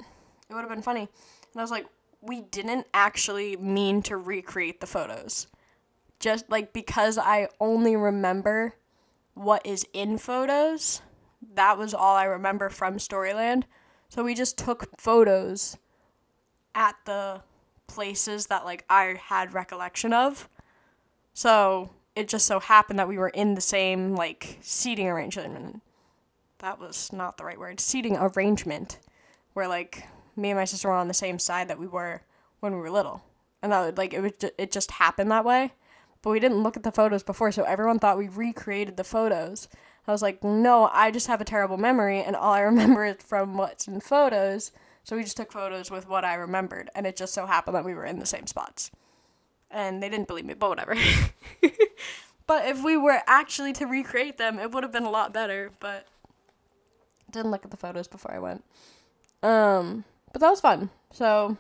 it 0.50 0.54
would 0.54 0.62
have 0.62 0.70
been 0.70 0.82
funny. 0.82 1.02
And 1.02 1.60
I 1.60 1.62
was 1.62 1.72
like, 1.72 1.88
we 2.22 2.42
didn't 2.42 2.88
actually 2.94 3.58
mean 3.58 4.02
to 4.04 4.18
recreate 4.18 4.80
the 4.80 4.88
photos. 4.88 5.48
Just 6.22 6.50
like 6.50 6.72
because 6.72 7.18
I 7.18 7.50
only 7.60 7.98
remember 7.98 8.76
what 9.34 9.66
is 9.66 9.86
in 9.92 10.18
photos, 10.18 11.02
that 11.56 11.78
was 11.78 11.94
all 11.94 12.16
I 12.16 12.26
remember 12.26 12.70
from 12.70 12.98
Storyland. 12.98 13.64
So 14.08 14.24
we 14.24 14.36
just 14.36 14.58
took 14.58 14.88
photos 15.00 15.78
at 16.76 16.96
the 17.06 17.42
places 17.88 18.48
that 18.48 18.66
like 18.66 18.86
I 18.90 19.20
had 19.20 19.54
recollection 19.54 20.14
of. 20.14 20.48
So 21.34 21.90
it 22.16 22.28
just 22.28 22.46
so 22.46 22.60
happened 22.60 23.00
that 23.00 23.08
we 23.08 23.18
were 23.18 23.30
in 23.30 23.56
the 23.56 23.62
same 23.62 24.16
like 24.16 24.60
seating 24.62 25.08
arrangement. 25.08 25.82
That 26.60 26.80
was 26.80 27.12
not 27.12 27.38
the 27.38 27.46
right 27.46 27.60
word. 27.60 27.80
Seating 27.80 28.16
arrangement, 28.16 29.00
where 29.54 29.68
like 29.68 30.04
me 30.36 30.52
and 30.52 30.60
my 30.60 30.66
sister 30.66 30.90
were 30.90 30.94
on 30.94 31.08
the 31.08 31.14
same 31.16 31.40
side 31.40 31.68
that 31.70 31.80
we 31.80 31.88
were 31.88 32.22
when 32.60 32.74
we 32.74 32.80
were 32.80 32.92
little, 32.92 33.24
and 33.64 33.72
that 33.72 33.84
would 33.84 33.98
like 33.98 34.14
it 34.14 34.22
would 34.22 34.40
ju- 34.40 34.52
it 34.60 34.72
just 34.72 34.92
happened 34.92 35.32
that 35.32 35.46
way. 35.46 35.74
But 36.22 36.32
we 36.32 36.40
didn't 36.40 36.64
look 36.64 36.78
at 36.78 36.84
the 36.84 36.92
photos 36.92 37.24
before, 37.24 37.52
so 37.52 37.64
everyone 37.64 38.00
thought 38.00 38.18
we 38.18 38.28
recreated 38.28 38.98
the 38.98 39.04
photos. 39.04 39.68
I 40.08 40.12
was 40.12 40.22
like, 40.22 40.44
no, 40.44 40.90
I 40.92 41.12
just 41.12 41.28
have 41.28 41.42
a 41.42 41.46
terrible 41.46 41.78
memory, 41.78 42.22
and 42.22 42.36
all 42.36 42.54
I 42.54 42.60
remember 42.62 43.06
is 43.06 43.18
from 43.20 43.58
what's 43.58 43.88
in 43.88 44.00
photos. 44.02 44.72
So 45.04 45.16
we 45.16 45.24
just 45.24 45.38
took 45.38 45.52
photos 45.52 45.90
with 45.90 46.08
what 46.08 46.24
I 46.24 46.36
remembered, 46.36 46.90
and 46.94 47.08
it 47.08 47.16
just 47.16 47.34
so 47.34 47.46
happened 47.46 47.76
that 47.76 47.86
we 47.86 47.96
were 47.96 48.06
in 48.06 48.20
the 48.20 48.26
same 48.26 48.46
spots. 48.46 48.92
And 49.72 50.04
they 50.04 50.10
didn't 50.10 50.28
believe 50.28 50.46
me, 50.46 50.54
but 50.54 50.70
whatever. 50.70 50.96
but 52.48 52.66
if 52.66 52.84
we 52.84 52.98
were 52.98 53.22
actually 53.26 53.74
to 53.74 53.86
recreate 53.86 54.38
them, 54.38 54.60
it 54.60 54.72
would 54.72 54.84
have 54.84 54.92
been 54.92 55.04
a 55.04 55.10
lot 55.10 55.34
better, 55.34 55.72
but 55.80 56.06
didn't 57.32 57.52
look 57.52 57.66
at 57.66 57.72
the 57.72 57.78
photos 57.78 58.08
before 58.08 58.34
I 58.34 58.40
went. 58.40 58.64
Um, 59.42 60.04
but 60.34 60.42
that 60.42 60.50
was 60.50 60.62
fun. 60.62 60.90
So 61.12 61.58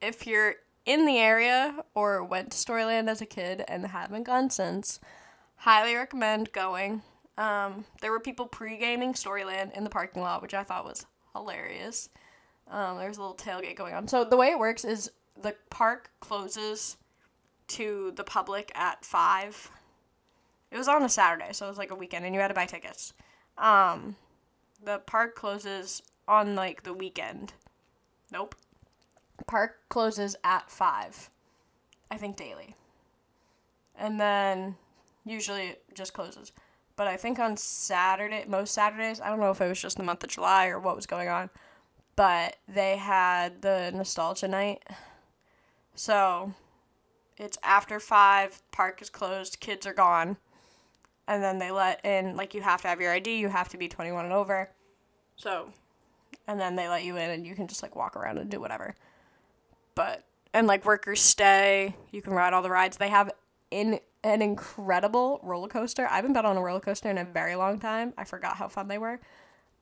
if 0.00 0.26
you're 0.26 0.56
in 0.84 1.06
the 1.06 1.18
area 1.18 1.84
or 1.94 2.22
went 2.22 2.52
to 2.52 2.58
Storyland 2.58 3.08
as 3.08 3.20
a 3.20 3.26
kid 3.26 3.64
and 3.68 3.86
haven't 3.86 4.24
gone 4.24 4.50
since, 4.50 5.00
highly 5.56 5.94
recommend 5.94 6.52
going. 6.52 7.02
Um, 7.36 7.84
there 8.00 8.12
were 8.12 8.20
people 8.20 8.46
pre-gaming 8.46 9.14
Storyland 9.14 9.76
in 9.76 9.84
the 9.84 9.90
parking 9.90 10.22
lot, 10.22 10.42
which 10.42 10.54
I 10.54 10.62
thought 10.62 10.84
was 10.84 11.06
hilarious. 11.34 12.08
Um, 12.70 12.98
there's 12.98 13.18
a 13.18 13.20
little 13.20 13.36
tailgate 13.36 13.76
going 13.76 13.94
on. 13.94 14.08
So 14.08 14.24
the 14.24 14.36
way 14.36 14.48
it 14.48 14.58
works 14.58 14.84
is 14.84 15.10
the 15.40 15.54
park 15.70 16.10
closes 16.20 16.96
to 17.68 18.12
the 18.16 18.24
public 18.24 18.70
at 18.74 19.04
five. 19.04 19.70
It 20.70 20.76
was 20.76 20.88
on 20.88 21.02
a 21.02 21.08
Saturday, 21.08 21.52
so 21.52 21.66
it 21.66 21.70
was 21.70 21.78
like 21.78 21.90
a 21.90 21.96
weekend, 21.96 22.24
and 22.24 22.34
you 22.34 22.40
had 22.40 22.48
to 22.48 22.54
buy 22.54 22.66
tickets. 22.66 23.14
Um, 23.58 24.16
the 24.82 24.98
park 24.98 25.34
closes 25.34 26.02
on 26.26 26.54
like 26.54 26.82
the 26.82 26.92
weekend. 26.92 27.52
Nope. 28.32 28.54
Park 29.46 29.76
closes 29.88 30.36
at 30.44 30.70
five. 30.70 31.30
I 32.10 32.16
think 32.16 32.36
daily. 32.36 32.76
And 33.96 34.20
then 34.20 34.76
usually 35.24 35.68
it 35.68 35.82
just 35.94 36.12
closes. 36.12 36.52
But 36.96 37.08
I 37.08 37.16
think 37.16 37.38
on 37.38 37.56
Saturday, 37.56 38.44
most 38.46 38.72
Saturdays, 38.72 39.20
I 39.20 39.28
don't 39.28 39.40
know 39.40 39.50
if 39.50 39.60
it 39.60 39.68
was 39.68 39.80
just 39.80 39.96
the 39.96 40.02
month 40.04 40.22
of 40.22 40.30
July 40.30 40.66
or 40.68 40.78
what 40.78 40.96
was 40.96 41.06
going 41.06 41.28
on, 41.28 41.50
but 42.14 42.56
they 42.68 42.96
had 42.96 43.62
the 43.62 43.90
nostalgia 43.92 44.46
night. 44.46 44.84
So 45.96 46.54
it's 47.36 47.58
after 47.64 47.98
five, 47.98 48.62
park 48.70 49.02
is 49.02 49.10
closed, 49.10 49.58
kids 49.60 49.86
are 49.86 49.94
gone. 49.94 50.36
And 51.26 51.42
then 51.42 51.58
they 51.58 51.70
let 51.70 52.04
in, 52.04 52.36
like, 52.36 52.54
you 52.54 52.60
have 52.60 52.82
to 52.82 52.88
have 52.88 53.00
your 53.00 53.12
ID, 53.12 53.38
you 53.38 53.48
have 53.48 53.70
to 53.70 53.78
be 53.78 53.88
21 53.88 54.26
and 54.26 54.34
over. 54.34 54.70
So, 55.36 55.70
and 56.46 56.60
then 56.60 56.76
they 56.76 56.86
let 56.86 57.02
you 57.02 57.16
in 57.16 57.30
and 57.30 57.46
you 57.46 57.54
can 57.54 57.66
just, 57.66 57.82
like, 57.82 57.96
walk 57.96 58.14
around 58.14 58.38
and 58.38 58.50
do 58.50 58.60
whatever. 58.60 58.94
But, 59.94 60.24
and, 60.52 60.66
like, 60.66 60.84
workers 60.84 61.20
stay, 61.20 61.96
you 62.10 62.22
can 62.22 62.32
ride 62.32 62.52
all 62.52 62.62
the 62.62 62.70
rides. 62.70 62.96
They 62.96 63.08
have 63.08 63.30
in 63.70 64.00
an 64.24 64.40
incredible 64.40 65.40
roller 65.42 65.68
coaster. 65.68 66.06
I 66.08 66.16
haven't 66.16 66.32
been 66.32 66.46
on 66.46 66.56
a 66.56 66.62
roller 66.62 66.80
coaster 66.80 67.10
in 67.10 67.18
a 67.18 67.24
very 67.24 67.56
long 67.56 67.78
time. 67.78 68.14
I 68.16 68.24
forgot 68.24 68.56
how 68.56 68.68
fun 68.68 68.88
they 68.88 68.98
were. 68.98 69.20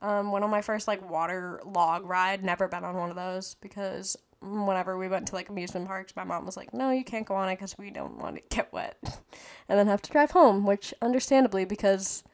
Um, 0.02 0.33
went 0.33 0.45
on 0.45 0.50
my 0.50 0.62
first 0.62 0.88
like 0.88 1.09
water 1.09 1.61
log 1.64 2.04
ride. 2.04 2.45
Never 2.45 2.66
been 2.66 2.83
on 2.85 2.97
one 2.97 3.11
of 3.11 3.16
those 3.16 3.54
because 3.61 4.16
whenever 4.40 4.99
we 4.99 5.07
went 5.07 5.28
to 5.28 5.35
like 5.37 5.49
amusement 5.49 5.87
parks, 5.87 6.16
my 6.16 6.25
mom 6.25 6.45
was 6.45 6.57
like, 6.57 6.75
"No, 6.75 6.90
you 6.90 7.04
can't 7.04 7.26
go 7.26 7.35
on 7.37 7.49
it 7.49 7.54
because 7.54 7.78
we 7.78 7.90
don't 7.90 8.19
want 8.19 8.37
to 8.37 8.42
get 8.54 8.73
wet," 8.73 8.99
and 9.69 9.78
then 9.78 9.87
have 9.87 10.02
to 10.02 10.11
drive 10.11 10.33
home. 10.33 10.66
Which, 10.66 10.92
understandably, 11.00 11.64
because 11.64 12.25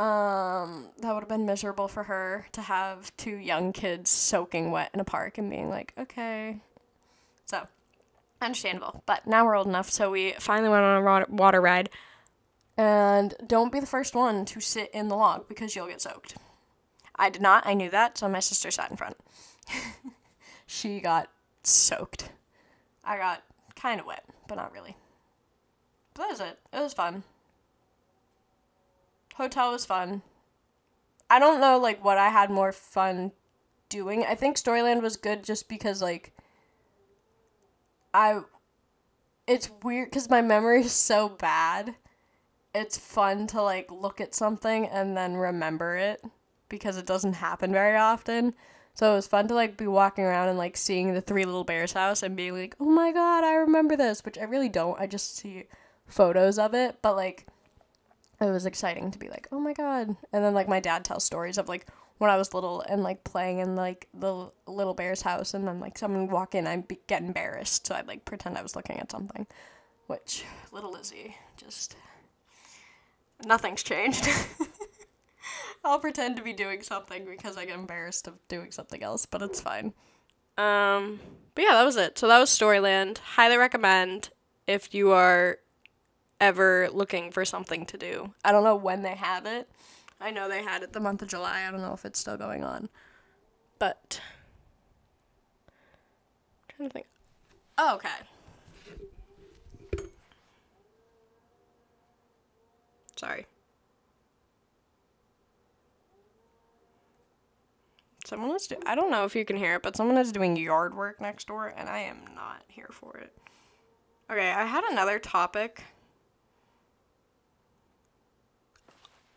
um, 0.00 0.88
that 0.98 1.14
would 1.14 1.20
have 1.20 1.28
been 1.28 1.46
miserable 1.46 1.86
for 1.86 2.02
her 2.04 2.48
to 2.52 2.62
have 2.62 3.16
two 3.16 3.36
young 3.36 3.72
kids 3.72 4.10
soaking 4.10 4.72
wet 4.72 4.90
in 4.92 4.98
a 4.98 5.04
park 5.04 5.38
and 5.38 5.48
being 5.48 5.68
like, 5.68 5.92
"Okay." 5.96 6.60
So, 7.50 7.66
understandable. 8.40 9.02
But 9.06 9.26
now 9.26 9.44
we're 9.44 9.56
old 9.56 9.66
enough, 9.66 9.90
so 9.90 10.08
we 10.08 10.34
finally 10.38 10.68
went 10.68 10.84
on 10.84 11.02
a 11.02 11.26
water 11.28 11.60
ride. 11.60 11.90
And 12.76 13.34
don't 13.44 13.72
be 13.72 13.80
the 13.80 13.86
first 13.86 14.14
one 14.14 14.44
to 14.44 14.60
sit 14.60 14.88
in 14.94 15.08
the 15.08 15.16
log 15.16 15.48
because 15.48 15.74
you'll 15.74 15.88
get 15.88 16.00
soaked. 16.00 16.36
I 17.16 17.28
did 17.28 17.42
not. 17.42 17.66
I 17.66 17.74
knew 17.74 17.90
that, 17.90 18.16
so 18.16 18.28
my 18.28 18.38
sister 18.38 18.70
sat 18.70 18.92
in 18.92 18.96
front. 18.96 19.16
she 20.66 21.00
got 21.00 21.28
soaked. 21.64 22.30
I 23.04 23.16
got 23.16 23.42
kind 23.74 23.98
of 23.98 24.06
wet, 24.06 24.24
but 24.46 24.54
not 24.54 24.72
really. 24.72 24.96
But 26.14 26.22
that 26.22 26.30
was 26.30 26.40
it. 26.40 26.58
It 26.72 26.78
was 26.78 26.94
fun. 26.94 27.24
Hotel 29.34 29.72
was 29.72 29.84
fun. 29.84 30.22
I 31.28 31.40
don't 31.40 31.60
know 31.60 31.78
like 31.78 32.04
what 32.04 32.16
I 32.16 32.28
had 32.28 32.48
more 32.48 32.70
fun 32.70 33.32
doing. 33.88 34.24
I 34.24 34.36
think 34.36 34.56
Storyland 34.56 35.02
was 35.02 35.16
good 35.16 35.42
just 35.42 35.68
because 35.68 36.00
like 36.00 36.32
I 38.12 38.40
it's 39.46 39.70
weird 39.82 40.12
cuz 40.12 40.28
my 40.30 40.42
memory 40.42 40.82
is 40.82 40.92
so 40.92 41.28
bad. 41.28 41.94
It's 42.74 42.96
fun 42.96 43.46
to 43.48 43.62
like 43.62 43.90
look 43.90 44.20
at 44.20 44.34
something 44.34 44.86
and 44.86 45.16
then 45.16 45.36
remember 45.36 45.96
it 45.96 46.24
because 46.68 46.96
it 46.96 47.06
doesn't 47.06 47.34
happen 47.34 47.72
very 47.72 47.96
often. 47.96 48.54
So 48.94 49.12
it 49.12 49.16
was 49.16 49.26
fun 49.26 49.48
to 49.48 49.54
like 49.54 49.76
be 49.76 49.86
walking 49.86 50.24
around 50.24 50.48
and 50.48 50.58
like 50.58 50.76
seeing 50.76 51.14
the 51.14 51.20
Three 51.20 51.44
Little 51.44 51.64
Bears 51.64 51.92
house 51.92 52.22
and 52.22 52.36
being 52.36 52.54
like, 52.54 52.76
"Oh 52.80 52.84
my 52.84 53.12
god, 53.12 53.44
I 53.44 53.54
remember 53.54 53.96
this," 53.96 54.24
which 54.24 54.38
I 54.38 54.44
really 54.44 54.68
don't. 54.68 55.00
I 55.00 55.06
just 55.06 55.36
see 55.36 55.64
photos 56.06 56.58
of 56.58 56.74
it, 56.74 56.98
but 57.02 57.16
like 57.16 57.46
it 58.40 58.50
was 58.50 58.66
exciting 58.66 59.10
to 59.10 59.18
be 59.18 59.28
like, 59.28 59.48
"Oh 59.52 59.60
my 59.60 59.72
god." 59.72 60.16
And 60.32 60.44
then 60.44 60.54
like 60.54 60.68
my 60.68 60.80
dad 60.80 61.04
tells 61.04 61.24
stories 61.24 61.58
of 61.58 61.68
like 61.68 61.86
when 62.20 62.28
I 62.28 62.36
was 62.36 62.52
little 62.52 62.82
and 62.82 63.02
like 63.02 63.24
playing 63.24 63.60
in 63.60 63.76
like 63.76 64.06
the 64.12 64.50
Little 64.66 64.92
Bears 64.92 65.22
house 65.22 65.54
and 65.54 65.66
then 65.66 65.80
like 65.80 65.96
someone 65.96 66.26
would 66.26 66.30
walk 66.30 66.54
in, 66.54 66.66
I'd 66.66 66.86
be, 66.86 66.98
get 67.06 67.22
embarrassed, 67.22 67.86
so 67.86 67.94
I'd 67.94 68.06
like 68.06 68.26
pretend 68.26 68.58
I 68.58 68.62
was 68.62 68.76
looking 68.76 69.00
at 69.00 69.10
something. 69.10 69.46
Which 70.06 70.44
little 70.70 70.92
Lizzy 70.92 71.34
just 71.56 71.96
nothing's 73.46 73.82
changed. 73.82 74.28
I'll 75.84 75.98
pretend 75.98 76.36
to 76.36 76.42
be 76.42 76.52
doing 76.52 76.82
something 76.82 77.24
because 77.24 77.56
I 77.56 77.64
get 77.64 77.78
embarrassed 77.78 78.28
of 78.28 78.34
doing 78.48 78.70
something 78.70 79.02
else, 79.02 79.24
but 79.24 79.40
it's 79.40 79.62
fine. 79.62 79.94
Um, 80.58 81.20
but 81.54 81.64
yeah, 81.64 81.72
that 81.72 81.84
was 81.84 81.96
it. 81.96 82.18
So 82.18 82.28
that 82.28 82.38
was 82.38 82.50
Storyland. 82.50 83.16
Highly 83.16 83.56
recommend 83.56 84.28
if 84.66 84.92
you 84.92 85.12
are 85.12 85.56
ever 86.38 86.90
looking 86.92 87.30
for 87.30 87.46
something 87.46 87.86
to 87.86 87.96
do. 87.96 88.34
I 88.44 88.52
don't 88.52 88.64
know 88.64 88.76
when 88.76 89.00
they 89.00 89.14
have 89.14 89.46
it. 89.46 89.70
I 90.20 90.30
know 90.30 90.48
they 90.48 90.62
had 90.62 90.82
it 90.82 90.92
the 90.92 91.00
month 91.00 91.22
of 91.22 91.28
July. 91.28 91.64
I 91.66 91.70
don't 91.70 91.80
know 91.80 91.94
if 91.94 92.04
it's 92.04 92.18
still 92.18 92.36
going 92.36 92.62
on. 92.62 92.88
But 93.78 94.20
I'm 96.68 96.76
trying 96.76 96.88
to 96.88 96.92
think. 96.92 97.06
Oh, 97.78 97.94
okay. 97.96 98.08
Sorry. 103.16 103.46
Someone 108.26 108.54
is. 108.54 108.66
Do- 108.66 108.76
I 108.86 108.94
don't 108.94 109.10
know 109.10 109.24
if 109.24 109.34
you 109.34 109.44
can 109.44 109.56
hear 109.56 109.76
it, 109.76 109.82
but 109.82 109.96
someone 109.96 110.18
is 110.18 110.30
doing 110.30 110.56
yard 110.56 110.94
work 110.94 111.20
next 111.20 111.46
door, 111.48 111.72
and 111.76 111.88
I 111.88 112.00
am 112.00 112.18
not 112.34 112.62
here 112.68 112.88
for 112.90 113.16
it. 113.16 113.36
Okay, 114.30 114.50
I 114.50 114.64
had 114.64 114.84
another 114.84 115.18
topic. 115.18 115.82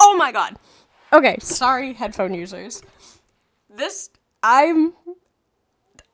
Oh 0.05 0.17
my 0.17 0.33
god. 0.33 0.57
Okay, 1.13 1.38
sorry, 1.39 1.93
headphone 1.93 2.33
users. 2.33 2.81
This, 3.69 4.10
I'm. 4.43 4.93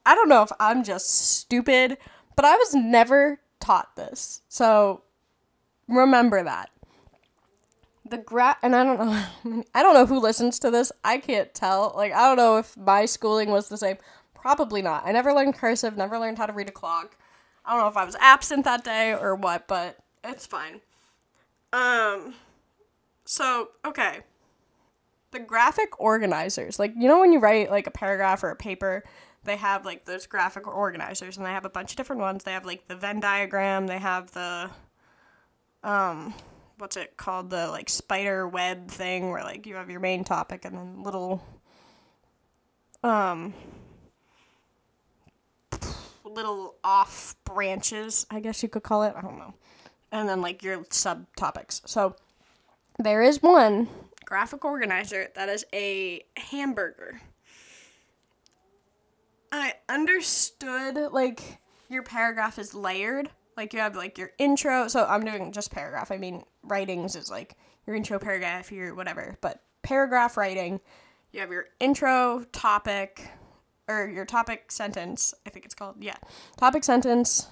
I 0.05 0.13
don't 0.13 0.29
know 0.29 0.43
if 0.43 0.51
I'm 0.59 0.83
just 0.83 1.39
stupid, 1.39 1.97
but 2.35 2.45
I 2.45 2.55
was 2.55 2.75
never 2.75 3.39
taught 3.59 3.95
this. 3.95 4.41
So 4.47 5.01
remember 5.87 6.43
that. 6.43 6.69
The 8.05 8.17
gra 8.17 8.57
and 8.61 8.75
I 8.75 8.83
don't 8.83 8.99
know 9.45 9.63
I 9.75 9.83
don't 9.83 9.95
know 9.95 10.05
who 10.05 10.19
listens 10.19 10.59
to 10.59 10.71
this. 10.71 10.91
I 11.03 11.17
can't 11.17 11.53
tell. 11.53 11.93
Like 11.95 12.13
I 12.13 12.27
don't 12.27 12.37
know 12.37 12.57
if 12.57 12.77
my 12.77 13.05
schooling 13.05 13.49
was 13.49 13.69
the 13.69 13.77
same. 13.77 13.97
Probably 14.35 14.83
not. 14.83 15.05
I 15.05 15.11
never 15.11 15.33
learned 15.33 15.55
cursive, 15.55 15.97
never 15.97 16.19
learned 16.19 16.37
how 16.37 16.45
to 16.45 16.53
read 16.53 16.69
a 16.69 16.71
clock. 16.71 17.17
I 17.65 17.73
don't 17.73 17.81
know 17.81 17.87
if 17.87 17.97
I 17.97 18.05
was 18.05 18.15
absent 18.19 18.65
that 18.65 18.83
day 18.83 19.13
or 19.13 19.35
what, 19.35 19.67
but 19.67 19.97
it's 20.23 20.45
fine. 20.45 20.81
Um 21.73 22.35
so, 23.29 23.69
okay. 23.85 24.21
The 25.29 25.39
graphic 25.39 25.99
organizers, 25.99 26.79
like 26.79 26.93
you 26.97 27.07
know 27.07 27.19
when 27.19 27.31
you 27.31 27.37
write 27.37 27.69
like 27.69 27.85
a 27.85 27.91
paragraph 27.91 28.43
or 28.43 28.49
a 28.49 28.55
paper, 28.55 29.03
they 29.43 29.55
have 29.55 29.85
like 29.85 30.05
those 30.05 30.25
graphic 30.25 30.67
organizers 30.67 31.37
and 31.37 31.45
they 31.45 31.51
have 31.51 31.63
a 31.63 31.69
bunch 31.69 31.91
of 31.91 31.97
different 31.97 32.23
ones. 32.23 32.43
They 32.43 32.53
have 32.53 32.65
like 32.65 32.87
the 32.87 32.95
Venn 32.95 33.19
diagram, 33.19 33.85
they 33.85 33.99
have 33.99 34.31
the 34.31 34.71
um 35.83 36.33
what's 36.79 36.97
it 36.97 37.17
called 37.17 37.51
the 37.51 37.67
like 37.67 37.87
spider 37.87 38.47
web 38.47 38.87
thing 38.87 39.29
where 39.29 39.43
like 39.43 39.67
you 39.67 39.75
have 39.75 39.91
your 39.91 39.99
main 39.99 40.23
topic 40.23 40.65
and 40.65 40.75
then 40.75 41.03
little 41.03 41.45
um 43.03 43.53
little 46.25 46.75
off 46.83 47.35
branches 47.45 48.25
i 48.29 48.39
guess 48.39 48.61
you 48.63 48.69
could 48.69 48.83
call 48.83 49.03
it 49.03 49.13
i 49.15 49.21
don't 49.21 49.37
know 49.37 49.53
and 50.11 50.27
then 50.27 50.41
like 50.41 50.63
your 50.63 50.79
subtopics 50.85 51.81
so 51.87 52.15
there 52.99 53.23
is 53.23 53.41
one. 53.41 53.87
Graphic 54.25 54.63
organizer 54.63 55.29
that 55.35 55.49
is 55.49 55.65
a 55.73 56.23
hamburger. 56.37 57.21
I 59.51 59.73
understood 59.87 61.11
like 61.11 61.59
your 61.89 62.03
paragraph 62.03 62.59
is 62.59 62.75
layered 62.75 63.31
like 63.57 63.73
you 63.73 63.79
have 63.79 63.95
like 63.95 64.17
your 64.17 64.31
intro 64.37 64.87
so 64.87 65.05
i'm 65.05 65.25
doing 65.25 65.51
just 65.51 65.71
paragraph. 65.71 66.11
I 66.11 66.17
mean 66.17 66.43
writings 66.63 67.15
is 67.15 67.29
like 67.29 67.57
your 67.85 67.95
intro 67.95 68.19
paragraph 68.19 68.71
your 68.71 68.95
whatever 68.95 69.37
but 69.41 69.61
paragraph 69.81 70.37
writing 70.37 70.79
you 71.31 71.39
have 71.39 71.51
your 71.51 71.65
intro 71.79 72.45
topic 72.51 73.29
or 73.87 74.07
your 74.07 74.25
topic 74.25 74.71
sentence 74.71 75.33
i 75.45 75.49
think 75.49 75.65
it's 75.65 75.73
called 75.75 75.95
yeah 75.99 76.17
topic 76.57 76.83
sentence 76.83 77.47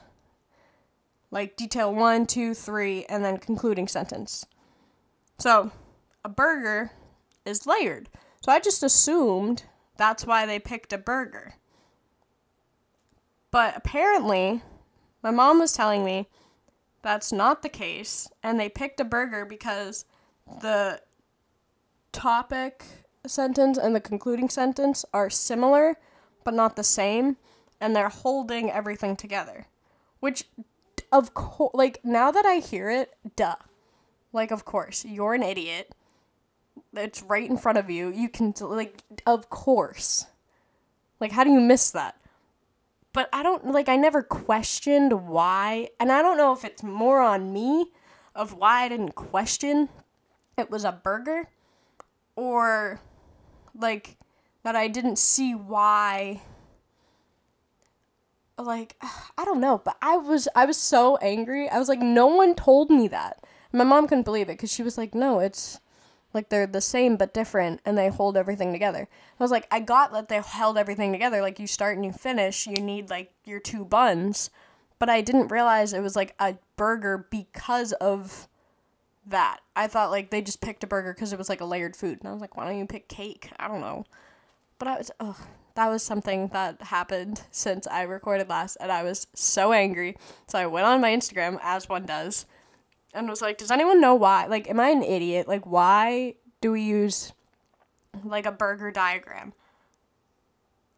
like 1.31 1.57
detail 1.57 1.93
one 1.93 2.25
two 2.25 2.53
three 2.53 3.05
and 3.05 3.25
then 3.25 3.37
concluding 3.37 3.87
sentence 3.87 4.45
so 5.37 5.71
a 6.23 6.29
burger 6.29 6.91
is 7.45 7.65
layered 7.65 8.09
so 8.41 8.51
i 8.51 8.59
just 8.59 8.83
assumed 8.83 9.63
that's 9.97 10.25
why 10.25 10.45
they 10.45 10.59
picked 10.59 10.93
a 10.93 10.97
burger 10.97 11.53
but 13.51 13.75
apparently 13.75 14.61
my 15.23 15.31
mom 15.31 15.59
was 15.59 15.73
telling 15.73 16.05
me 16.05 16.27
that's 17.01 17.31
not 17.31 17.61
the 17.61 17.69
case, 17.69 18.29
and 18.43 18.59
they 18.59 18.69
picked 18.69 18.99
a 18.99 19.05
burger 19.05 19.45
because 19.45 20.05
the 20.61 21.01
topic 22.11 22.83
sentence 23.25 23.77
and 23.77 23.95
the 23.95 24.01
concluding 24.01 24.49
sentence 24.49 25.05
are 25.13 25.29
similar 25.29 25.97
but 26.43 26.53
not 26.53 26.75
the 26.75 26.83
same, 26.83 27.37
and 27.79 27.95
they're 27.95 28.09
holding 28.09 28.71
everything 28.71 29.15
together. 29.15 29.67
Which, 30.19 30.45
of 31.11 31.33
course, 31.33 31.71
like 31.73 31.99
now 32.03 32.31
that 32.31 32.45
I 32.45 32.55
hear 32.55 32.89
it, 32.89 33.13
duh. 33.35 33.55
Like, 34.33 34.51
of 34.51 34.65
course, 34.65 35.05
you're 35.05 35.33
an 35.33 35.43
idiot. 35.43 35.95
It's 36.93 37.23
right 37.23 37.49
in 37.49 37.57
front 37.57 37.77
of 37.77 37.89
you. 37.89 38.11
You 38.11 38.29
can, 38.29 38.53
like, 38.59 39.03
of 39.25 39.49
course. 39.49 40.27
Like, 41.19 41.31
how 41.31 41.43
do 41.43 41.51
you 41.51 41.59
miss 41.59 41.91
that? 41.91 42.19
but 43.17 43.29
I 43.33 43.41
don't 43.41 43.65
like 43.71 43.89
I 43.89 43.95
never 43.95 44.21
questioned 44.21 45.27
why, 45.27 45.89
and 45.99 46.11
I 46.11 46.21
don't 46.21 46.37
know 46.37 46.53
if 46.53 46.63
it's 46.63 46.83
more 46.83 47.19
on 47.19 47.51
me 47.51 47.87
of 48.35 48.53
why 48.53 48.83
I 48.83 48.89
didn't 48.89 49.15
question 49.15 49.89
it 50.55 50.69
was 50.69 50.83
a 50.83 50.91
burger 50.91 51.49
or 52.35 53.01
like 53.73 54.17
that 54.61 54.75
I 54.75 54.87
didn't 54.87 55.17
see 55.17 55.55
why 55.55 56.41
like 58.59 58.95
I 59.37 59.45
don't 59.45 59.61
know, 59.61 59.81
but 59.83 59.97
I 59.99 60.17
was 60.17 60.47
I 60.55 60.65
was 60.65 60.77
so 60.77 61.17
angry. 61.17 61.67
I 61.67 61.79
was 61.79 61.89
like 61.89 61.97
no 61.97 62.27
one 62.27 62.53
told 62.53 62.91
me 62.91 63.07
that. 63.07 63.43
My 63.71 63.83
mom 63.83 64.07
couldn't 64.07 64.23
believe 64.23 64.49
it 64.49 64.57
cuz 64.57 64.71
she 64.71 64.83
was 64.83 64.97
like 64.97 65.13
no, 65.13 65.39
it's 65.39 65.79
like 66.33 66.49
they're 66.49 66.67
the 66.67 66.81
same 66.81 67.17
but 67.17 67.33
different 67.33 67.81
and 67.85 67.97
they 67.97 68.09
hold 68.09 68.37
everything 68.37 68.71
together. 68.71 69.07
I 69.39 69.43
was 69.43 69.51
like, 69.51 69.67
I 69.71 69.79
got 69.79 70.11
that 70.13 70.29
they 70.29 70.39
held 70.41 70.77
everything 70.77 71.11
together. 71.11 71.41
Like 71.41 71.59
you 71.59 71.67
start 71.67 71.95
and 71.95 72.05
you 72.05 72.11
finish, 72.11 72.67
you 72.67 72.75
need 72.75 73.09
like 73.09 73.31
your 73.43 73.59
two 73.59 73.85
buns. 73.85 74.49
But 74.99 75.09
I 75.09 75.21
didn't 75.21 75.49
realize 75.49 75.93
it 75.93 76.01
was 76.01 76.15
like 76.15 76.35
a 76.39 76.55
burger 76.75 77.27
because 77.29 77.93
of 77.93 78.47
that. 79.25 79.59
I 79.75 79.87
thought 79.87 80.11
like 80.11 80.29
they 80.29 80.41
just 80.41 80.61
picked 80.61 80.83
a 80.83 80.87
burger 80.87 81.13
because 81.13 81.33
it 81.33 81.39
was 81.39 81.49
like 81.49 81.61
a 81.61 81.65
layered 81.65 81.95
food. 81.95 82.19
And 82.19 82.29
I 82.29 82.31
was 82.31 82.41
like, 82.41 82.57
why 82.57 82.65
don't 82.65 82.79
you 82.79 82.85
pick 82.85 83.07
cake? 83.07 83.51
I 83.59 83.67
don't 83.67 83.81
know. 83.81 84.05
But 84.79 84.87
I 84.87 84.97
was, 84.97 85.11
oh, 85.19 85.37
that 85.75 85.87
was 85.87 86.03
something 86.03 86.49
that 86.49 86.81
happened 86.81 87.43
since 87.51 87.87
I 87.87 88.03
recorded 88.03 88.49
last. 88.49 88.77
And 88.79 88.91
I 88.91 89.03
was 89.03 89.27
so 89.33 89.73
angry. 89.73 90.17
So 90.47 90.59
I 90.59 90.67
went 90.67 90.85
on 90.85 91.01
my 91.01 91.11
Instagram, 91.11 91.59
as 91.61 91.89
one 91.89 92.05
does 92.05 92.45
and 93.17 93.29
was 93.29 93.41
like, 93.41 93.57
"Does 93.57 93.71
anyone 93.71 93.99
know 93.99 94.15
why? 94.15 94.45
Like, 94.45 94.69
am 94.69 94.79
I 94.79 94.89
an 94.89 95.03
idiot? 95.03 95.47
Like, 95.47 95.65
why 95.65 96.35
do 96.61 96.71
we 96.71 96.81
use 96.81 97.33
like 98.23 98.45
a 98.45 98.51
burger 98.51 98.91
diagram?" 98.91 99.53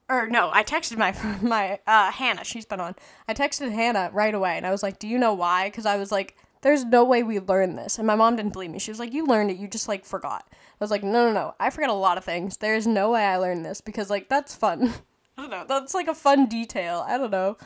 Or 0.10 0.28
no, 0.28 0.50
I 0.52 0.64
texted 0.64 0.98
my 0.98 1.16
my 1.42 1.80
uh, 1.86 2.12
Hannah. 2.12 2.44
She's 2.44 2.66
been 2.66 2.80
on. 2.80 2.96
I 3.28 3.34
texted 3.34 3.72
Hannah 3.72 4.10
right 4.12 4.34
away, 4.34 4.58
and 4.58 4.66
I 4.66 4.72
was 4.72 4.84
like, 4.84 5.00
"Do 5.00 5.08
you 5.08 5.18
know 5.18 5.34
why?" 5.34 5.70
Because 5.70 5.86
I 5.86 5.98
was 5.98 6.12
like, 6.12 6.36
"There's 6.62 6.84
no 6.84 7.04
way 7.04 7.24
we 7.24 7.40
learned 7.40 7.78
this." 7.78 7.98
And 7.98 8.08
my 8.08 8.16
mom 8.16 8.36
didn't 8.36 8.54
believe 8.54 8.72
me. 8.72 8.80
She 8.80 8.92
was 8.92 9.00
like, 9.00 9.14
"You 9.14 9.26
learned 9.26 9.52
it. 9.52 9.58
You 9.58 9.68
just 9.68 9.88
like 9.88 10.04
forgot." 10.06 10.46
I 10.52 10.56
was 10.84 10.92
like, 10.92 11.04
"No, 11.04 11.28
no, 11.28 11.34
no. 11.34 11.56
I 11.60 11.70
forget 11.70 11.90
a 11.90 11.94
lot 11.94 12.18
of 12.18 12.26
things. 12.26 12.58
There's 12.58 12.88
no 12.88 13.12
way 13.12 13.24
I 13.24 13.38
learned 13.38 13.66
this 13.66 13.82
because 13.82 14.10
like 14.10 14.30
that's 14.30 14.56
fun. 14.56 14.94
I 15.38 15.44
don't 15.44 15.52
know. 15.52 15.66
That's 15.68 15.94
like 15.94 16.08
a 16.08 16.16
fun 16.16 16.48
detail. 16.48 17.06
I 17.08 17.18
don't 17.18 17.32
know." 17.32 17.58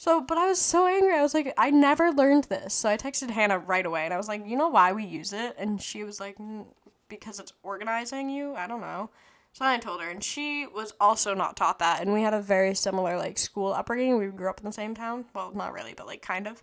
So, 0.00 0.22
but 0.22 0.38
I 0.38 0.46
was 0.46 0.58
so 0.58 0.86
angry. 0.86 1.12
I 1.12 1.20
was 1.20 1.34
like, 1.34 1.52
I 1.58 1.70
never 1.70 2.10
learned 2.10 2.44
this. 2.44 2.72
So 2.72 2.88
I 2.88 2.96
texted 2.96 3.28
Hannah 3.28 3.58
right 3.58 3.84
away 3.84 4.06
and 4.06 4.14
I 4.14 4.16
was 4.16 4.28
like, 4.28 4.46
you 4.46 4.56
know 4.56 4.68
why 4.68 4.94
we 4.94 5.04
use 5.04 5.34
it? 5.34 5.54
And 5.58 5.78
she 5.78 6.04
was 6.04 6.18
like, 6.18 6.38
"Mm, 6.38 6.64
because 7.10 7.38
it's 7.38 7.52
organizing 7.62 8.30
you. 8.30 8.54
I 8.54 8.66
don't 8.66 8.80
know. 8.80 9.10
So 9.52 9.66
I 9.66 9.76
told 9.76 10.00
her, 10.00 10.08
and 10.08 10.24
she 10.24 10.66
was 10.66 10.94
also 10.98 11.34
not 11.34 11.54
taught 11.54 11.80
that. 11.80 12.00
And 12.00 12.14
we 12.14 12.22
had 12.22 12.32
a 12.32 12.40
very 12.40 12.74
similar 12.74 13.18
like 13.18 13.36
school 13.36 13.74
upbringing. 13.74 14.16
We 14.16 14.28
grew 14.28 14.48
up 14.48 14.60
in 14.60 14.64
the 14.64 14.72
same 14.72 14.94
town. 14.94 15.26
Well, 15.34 15.52
not 15.54 15.74
really, 15.74 15.92
but 15.94 16.06
like 16.06 16.22
kind 16.22 16.46
of. 16.46 16.62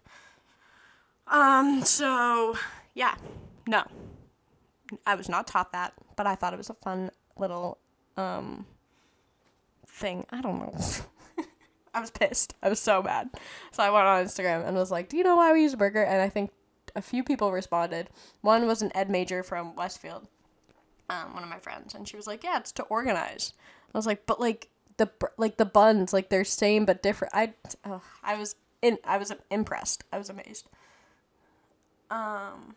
Um. 1.28 1.84
So 1.84 2.58
yeah, 2.96 3.18
no, 3.68 3.84
I 5.06 5.14
was 5.14 5.30
not 5.30 5.46
taught 5.46 5.74
that, 5.74 5.94
but 6.16 6.26
I 6.26 6.34
thought 6.34 6.54
it 6.54 6.58
was 6.58 6.72
a 6.72 6.74
fun 6.74 7.12
little 7.38 7.78
um 8.16 8.66
thing. 9.86 10.26
I 10.32 10.42
don't 10.42 10.58
know. 10.58 10.76
I 11.98 12.00
was 12.00 12.12
pissed. 12.20 12.54
I 12.62 12.70
was 12.70 12.80
so 12.80 13.02
mad. 13.02 13.30
So 13.72 13.84
I 13.84 13.90
went 13.90 14.06
on 14.06 14.24
Instagram 14.24 14.66
and 14.68 14.78
was 14.78 14.92
like, 14.92 15.10
"Do 15.10 15.18
you 15.18 15.24
know 15.24 15.36
why 15.36 15.52
we 15.52 15.64
use 15.64 15.74
a 15.74 15.78
burger?" 15.78 16.04
And 16.04 16.22
I 16.22 16.30
think 16.30 16.52
a 16.96 17.02
few 17.02 17.24
people 17.24 17.52
responded. 17.52 18.10
One 18.42 18.68
was 18.68 18.82
an 18.82 18.92
ed 18.96 19.10
major 19.10 19.44
from 19.44 19.76
Westfield, 19.76 20.28
um, 21.10 21.34
one 21.34 21.44
of 21.44 21.50
my 21.50 21.60
friends, 21.60 21.96
and 21.96 22.08
she 22.08 22.16
was 22.16 22.28
like, 22.28 22.44
"Yeah, 22.44 22.60
it's 22.60 22.72
to 22.74 22.84
organize." 22.84 23.54
I 23.94 23.98
was 23.98 24.06
like, 24.06 24.26
"But 24.26 24.40
like 24.40 24.70
the 24.98 25.10
like 25.38 25.58
the 25.58 25.66
buns, 25.66 26.14
like 26.14 26.30
they're 26.30 26.44
same 26.44 26.86
but 26.86 27.02
different." 27.02 27.34
I 27.34 27.54
oh, 27.86 28.04
I 28.24 28.38
was 28.38 28.56
in 28.82 29.00
I 29.04 29.18
was 29.18 29.34
impressed. 29.50 30.04
I 30.14 30.18
was 30.18 30.30
amazed. 30.30 30.70
Um. 32.12 32.76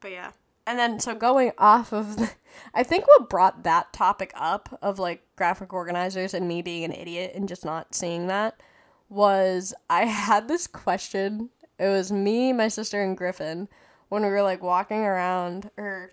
But 0.00 0.12
yeah. 0.12 0.30
And 0.66 0.78
then 0.78 0.98
so 0.98 1.14
going 1.14 1.52
off 1.58 1.92
of 1.92 2.16
the, 2.16 2.30
I 2.74 2.82
think 2.82 3.06
what 3.06 3.28
brought 3.28 3.64
that 3.64 3.92
topic 3.92 4.32
up 4.34 4.78
of 4.82 4.98
like 4.98 5.22
graphic 5.36 5.72
organizers 5.72 6.34
and 6.34 6.48
me 6.48 6.62
being 6.62 6.84
an 6.84 6.92
idiot 6.92 7.32
and 7.34 7.48
just 7.48 7.64
not 7.64 7.94
seeing 7.94 8.26
that 8.28 8.60
was 9.08 9.74
I 9.90 10.06
had 10.06 10.48
this 10.48 10.66
question 10.66 11.50
It 11.78 11.88
was 11.88 12.10
me, 12.10 12.52
my 12.52 12.68
sister, 12.68 13.02
and 13.02 13.16
Griffin 13.16 13.68
when 14.08 14.22
we 14.22 14.28
were 14.28 14.42
like 14.42 14.62
walking 14.62 15.00
around 15.00 15.70
or 15.76 16.12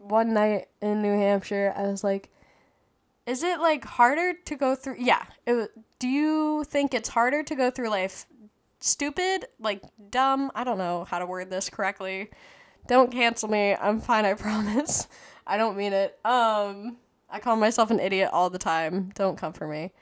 one 0.00 0.34
night 0.34 0.68
in 0.80 1.02
New 1.02 1.12
Hampshire. 1.12 1.72
I 1.76 1.82
was 1.82 2.04
like, 2.04 2.30
is 3.26 3.42
it 3.42 3.60
like 3.60 3.84
harder 3.84 4.34
to 4.44 4.56
go 4.56 4.74
through? 4.74 4.96
Yeah. 4.98 5.22
It, 5.46 5.70
do 5.98 6.08
you 6.08 6.64
think 6.64 6.94
it's 6.94 7.08
harder 7.08 7.42
to 7.42 7.54
go 7.54 7.70
through 7.70 7.88
life 7.88 8.26
stupid, 8.80 9.46
like 9.58 9.82
dumb? 10.10 10.50
I 10.54 10.64
don't 10.64 10.78
know 10.78 11.04
how 11.04 11.18
to 11.18 11.26
word 11.26 11.50
this 11.50 11.70
correctly. 11.70 12.30
Don't 12.86 13.10
cancel 13.10 13.48
me. 13.48 13.74
I'm 13.74 14.00
fine, 14.00 14.24
I 14.24 14.34
promise. 14.46 15.08
I 15.46 15.56
don't 15.56 15.76
mean 15.76 15.92
it. 15.92 16.18
Um, 16.24 16.96
I 17.30 17.40
call 17.40 17.56
myself 17.56 17.90
an 17.90 18.00
idiot 18.00 18.30
all 18.32 18.50
the 18.50 18.58
time. 18.58 19.10
Don't 19.14 19.36
come 19.36 19.52
for 19.52 19.66
me. 19.66 19.92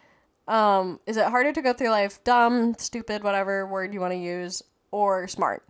Um, 0.47 1.01
is 1.07 1.17
it 1.17 1.27
harder 1.27 1.53
to 1.53 1.63
go 1.63 1.73
through 1.73 1.89
life 1.89 2.23
dumb, 2.23 2.75
stupid, 2.79 3.23
whatever 3.23 3.67
word 3.67 3.95
you 3.95 4.01
want 4.01 4.13
to 4.13 4.19
use, 4.19 4.63
or 4.91 5.27
smart? 5.27 5.65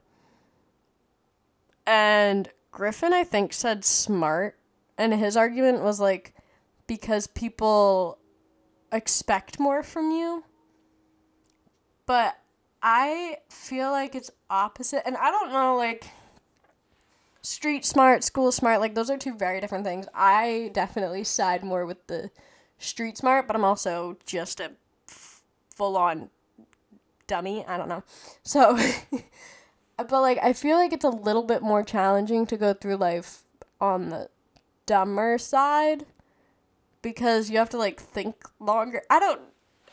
And 1.86 2.48
Griffin, 2.72 3.12
I 3.12 3.24
think, 3.24 3.52
said 3.52 3.84
smart. 3.84 4.58
And 4.98 5.14
his 5.14 5.36
argument 5.36 5.82
was 5.82 6.00
like, 6.00 6.34
because 6.86 7.26
people 7.26 8.18
expect 8.92 9.58
more 9.60 9.82
from 9.82 10.10
you. 10.10 10.44
But 12.06 12.36
I 12.82 13.38
feel 13.48 13.90
like 13.90 14.14
it's 14.14 14.30
opposite. 14.50 15.06
And 15.06 15.16
I 15.16 15.30
don't 15.30 15.52
know, 15.52 15.76
like, 15.76 16.06
street 17.44 17.84
smart, 17.84 18.24
school 18.24 18.50
smart, 18.50 18.80
like, 18.80 18.94
those 18.94 19.10
are 19.10 19.18
two 19.18 19.34
very 19.34 19.60
different 19.60 19.84
things. 19.84 20.06
I 20.14 20.70
definitely 20.72 21.24
side 21.24 21.62
more 21.62 21.86
with 21.86 22.04
the 22.06 22.30
street 22.78 23.18
smart, 23.18 23.46
but 23.46 23.54
I'm 23.54 23.64
also 23.64 24.16
just 24.26 24.58
a 24.60 24.72
full 25.06 25.96
on 25.96 26.30
dummy. 27.26 27.64
I 27.66 27.76
don't 27.76 27.88
know. 27.88 28.02
So, 28.42 28.78
but 29.96 30.10
like, 30.10 30.38
I 30.42 30.54
feel 30.54 30.76
like 30.76 30.92
it's 30.92 31.04
a 31.04 31.10
little 31.10 31.44
bit 31.44 31.62
more 31.62 31.84
challenging 31.84 32.46
to 32.46 32.56
go 32.56 32.72
through 32.72 32.96
life 32.96 33.42
on 33.80 34.08
the 34.08 34.28
dumber 34.86 35.38
side 35.38 36.06
because 37.02 37.50
you 37.50 37.58
have 37.58 37.70
to 37.70 37.78
like 37.78 38.00
think 38.00 38.36
longer. 38.58 39.02
I 39.10 39.20
don't 39.20 39.40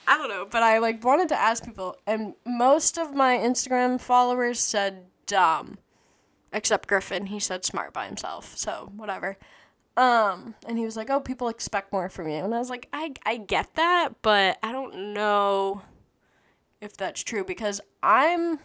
I 0.08 0.18
don't 0.18 0.30
know, 0.30 0.48
but 0.50 0.64
I 0.64 0.80
like 0.80 1.04
wanted 1.04 1.30
to 1.30 1.40
ask 1.40 1.64
people 1.64 1.98
and 2.08 2.34
most 2.46 2.98
of 2.98 3.14
my 3.14 3.38
Instagram 3.38 4.00
followers 4.00 4.60
said 4.60 5.06
dumb. 5.28 5.78
Except 6.54 6.88
Griffin, 6.88 7.28
he 7.28 7.40
said 7.40 7.64
smart 7.64 7.94
by 7.94 8.06
himself. 8.06 8.58
So, 8.58 8.92
whatever. 8.96 9.38
Um, 9.96 10.56
and 10.68 10.78
he 10.78 10.86
was 10.86 10.96
like, 10.96 11.10
"Oh, 11.10 11.20
people 11.20 11.48
expect 11.48 11.92
more 11.92 12.10
from 12.10 12.28
you." 12.28 12.36
And 12.36 12.54
I 12.54 12.60
was 12.60 12.70
like, 12.70 12.88
"I 12.94 13.14
I 13.26 13.38
get 13.38 13.76
that, 13.76 14.22
but 14.22 14.58
I 14.64 14.72
don't 14.72 15.14
know 15.14 15.82
if 16.80 16.96
that's 16.98 17.24
true 17.24 17.44
because 17.44 17.82
I'm 18.02 18.60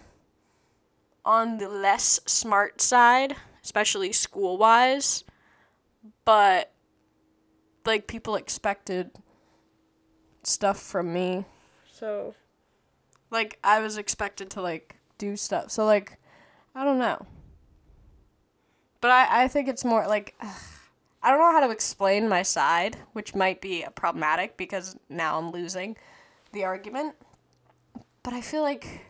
on 1.25 1.59
the 1.59 1.69
less 1.69 2.21
smart 2.27 2.81
side, 2.81 3.37
especially 3.63 4.13
school-wise, 4.13 5.25
but 6.25 6.73
like 7.85 8.07
people 8.07 8.37
expected 8.37 9.11
stuff 10.45 10.81
from 10.81 11.13
me. 11.13 11.45
So 11.93 12.35
like 13.31 13.59
I 13.65 13.81
was 13.81 13.99
expected 13.99 14.51
to 14.51 14.63
like 14.63 14.97
do 15.19 15.37
stuff. 15.37 15.71
So 15.71 15.85
like 15.85 16.19
I 16.75 16.85
don't 16.85 16.99
know. 16.99 17.27
But 19.07 19.13
I 19.13 19.45
I 19.45 19.47
think 19.47 19.69
it's 19.69 19.85
more 19.85 20.05
like 20.09 20.35
I 21.23 21.31
don't 21.31 21.39
know 21.39 21.53
how 21.53 21.65
to 21.65 21.71
explain 21.71 22.29
my 22.29 22.43
side, 22.43 22.97
which 23.13 23.37
might 23.37 23.61
be 23.61 23.85
problematic 23.95 24.57
because 24.57 24.97
now 25.09 25.39
I'm 25.39 25.53
losing 25.53 25.97
the 26.51 26.65
argument. 26.65 27.15
But 28.25 28.35
I 28.35 28.41
feel 28.41 28.63
like 28.63 29.07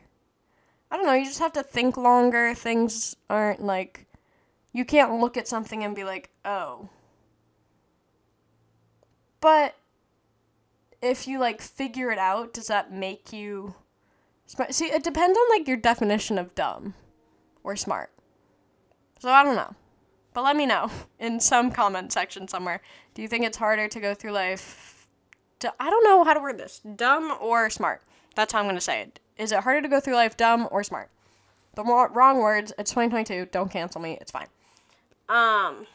I 0.91 0.99
don't 0.99 1.07
know, 1.07 1.15
you 1.15 1.25
just 1.25 1.39
have 1.39 1.55
to 1.55 1.63
think 1.63 1.97
longer. 1.97 2.53
Things 2.53 3.17
aren't 3.31 3.63
like 3.65 4.05
you 4.75 4.85
can't 4.85 5.19
look 5.19 5.39
at 5.39 5.49
something 5.49 5.83
and 5.83 5.97
be 5.97 6.05
like, 6.05 6.29
"Oh, 6.45 6.91
but 9.41 9.77
if 11.01 11.27
you 11.27 11.39
like 11.39 11.63
figure 11.63 12.11
it 12.11 12.19
out, 12.19 12.53
does 12.53 12.67
that 12.67 12.93
make 12.93 13.33
you 13.33 13.77
smart? 14.45 14.75
See, 14.75 14.93
it 14.93 15.03
depends 15.03 15.39
on 15.39 15.59
like 15.59 15.67
your 15.67 15.79
definition 15.79 16.37
of 16.37 16.55
dumb 16.55 16.93
or 17.65 17.77
smart. 17.77 18.11
So 19.21 19.31
I 19.31 19.43
don't 19.43 19.57
know. 19.57 19.75
But 20.37 20.44
let 20.44 20.55
me 20.55 20.66
know 20.66 20.90
in 21.18 21.40
some 21.40 21.70
comment 21.70 22.12
section 22.12 22.46
somewhere. 22.46 22.83
Do 23.14 23.22
you 23.22 23.29
think 23.29 23.46
it's 23.46 23.57
harder 23.57 23.88
to 23.88 24.01
go 24.01 24.12
through 24.12 24.33
life? 24.33 25.09
I 25.81 25.88
don't 25.88 26.05
know 26.05 26.25
how 26.25 26.35
to 26.35 26.40
word 26.40 26.59
this. 26.59 26.83
Dumb 26.94 27.38
or 27.40 27.70
smart? 27.70 28.03
That's 28.35 28.53
how 28.53 28.59
I'm 28.59 28.66
going 28.66 28.75
to 28.75 28.81
say 28.83 29.01
it. 29.01 29.18
Is 29.38 29.51
it 29.51 29.61
harder 29.61 29.81
to 29.81 29.88
go 29.88 29.99
through 29.99 30.16
life 30.16 30.37
dumb 30.37 30.68
or 30.70 30.85
smart? 30.85 31.09
The 31.75 31.85
wrong 31.85 32.37
words. 32.37 32.70
It's 32.79 32.90
2022. 32.90 33.49
Don't 33.51 33.70
cancel 33.70 33.99
me. 33.99 34.18
It's 34.20 34.31
fine. 34.31 34.49
Um, 35.31 35.87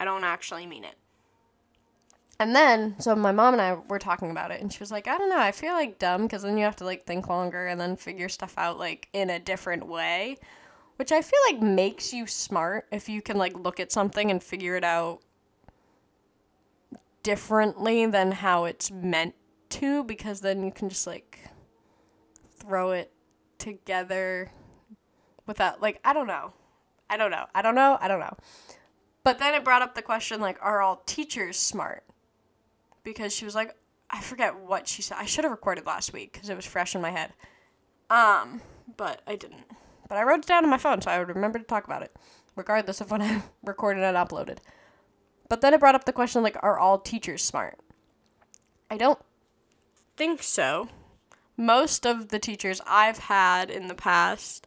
I 0.00 0.06
don't 0.06 0.24
actually 0.24 0.64
mean 0.64 0.84
it. 0.84 0.94
And 2.40 2.56
then, 2.56 2.94
so 2.98 3.14
my 3.14 3.30
mom 3.30 3.52
and 3.52 3.60
I 3.60 3.74
were 3.74 3.98
talking 3.98 4.30
about 4.30 4.52
it, 4.52 4.62
and 4.62 4.72
she 4.72 4.80
was 4.80 4.90
like, 4.90 5.06
I 5.06 5.18
don't 5.18 5.28
know, 5.28 5.38
I 5.38 5.52
feel 5.52 5.74
like 5.74 5.98
dumb 5.98 6.22
because 6.22 6.42
then 6.42 6.56
you 6.56 6.64
have 6.64 6.76
to 6.76 6.84
like 6.86 7.04
think 7.04 7.28
longer 7.28 7.66
and 7.66 7.78
then 7.78 7.96
figure 7.96 8.30
stuff 8.30 8.54
out 8.56 8.78
like 8.78 9.08
in 9.12 9.28
a 9.28 9.38
different 9.38 9.86
way, 9.86 10.38
which 11.02 11.10
I 11.10 11.20
feel 11.20 11.40
like 11.50 11.60
makes 11.60 12.12
you 12.12 12.28
smart 12.28 12.86
if 12.92 13.08
you 13.08 13.20
can 13.20 13.36
like 13.36 13.58
look 13.58 13.80
at 13.80 13.90
something 13.90 14.30
and 14.30 14.40
figure 14.40 14.76
it 14.76 14.84
out 14.84 15.18
differently 17.24 18.06
than 18.06 18.30
how 18.30 18.66
it's 18.66 18.88
meant 18.92 19.34
to, 19.70 20.04
because 20.04 20.42
then 20.42 20.62
you 20.62 20.70
can 20.70 20.88
just 20.88 21.08
like 21.08 21.40
throw 22.56 22.92
it 22.92 23.10
together 23.58 24.52
without, 25.44 25.82
like, 25.82 25.98
I 26.04 26.12
don't 26.12 26.28
know. 26.28 26.52
I 27.10 27.16
don't 27.16 27.32
know. 27.32 27.46
I 27.52 27.62
don't 27.62 27.74
know. 27.74 27.98
I 28.00 28.06
don't 28.06 28.20
know. 28.20 28.36
But 29.24 29.40
then 29.40 29.54
it 29.54 29.64
brought 29.64 29.82
up 29.82 29.96
the 29.96 30.02
question 30.02 30.40
like, 30.40 30.58
are 30.62 30.80
all 30.80 31.02
teachers 31.04 31.56
smart? 31.56 32.04
because 33.04 33.34
she 33.34 33.44
was 33.44 33.56
like, 33.56 33.74
I 34.08 34.20
forget 34.20 34.56
what 34.56 34.86
she 34.86 35.02
said. 35.02 35.16
I 35.18 35.24
should 35.24 35.42
have 35.42 35.50
recorded 35.50 35.84
last 35.84 36.12
week 36.12 36.32
because 36.32 36.48
it 36.48 36.54
was 36.54 36.64
fresh 36.64 36.94
in 36.94 37.00
my 37.00 37.10
head. 37.10 37.32
Um, 38.10 38.60
but 38.96 39.22
I 39.26 39.36
didn't. 39.36 39.64
But 40.12 40.18
I 40.18 40.24
wrote 40.24 40.40
it 40.40 40.46
down 40.46 40.62
on 40.62 40.68
my 40.68 40.76
phone 40.76 41.00
so 41.00 41.10
I 41.10 41.18
would 41.18 41.34
remember 41.34 41.58
to 41.58 41.64
talk 41.64 41.86
about 41.86 42.02
it, 42.02 42.14
regardless 42.54 43.00
of 43.00 43.10
when 43.10 43.22
I 43.22 43.42
recorded 43.64 44.04
and 44.04 44.14
uploaded. 44.14 44.58
But 45.48 45.62
then 45.62 45.72
it 45.72 45.80
brought 45.80 45.94
up 45.94 46.04
the 46.04 46.12
question 46.12 46.42
like, 46.42 46.58
are 46.62 46.78
all 46.78 46.98
teachers 46.98 47.42
smart? 47.42 47.78
I 48.90 48.98
don't 48.98 49.18
think 50.14 50.42
so. 50.42 50.90
Most 51.56 52.06
of 52.06 52.28
the 52.28 52.38
teachers 52.38 52.82
I've 52.86 53.20
had 53.20 53.70
in 53.70 53.86
the 53.86 53.94
past, 53.94 54.66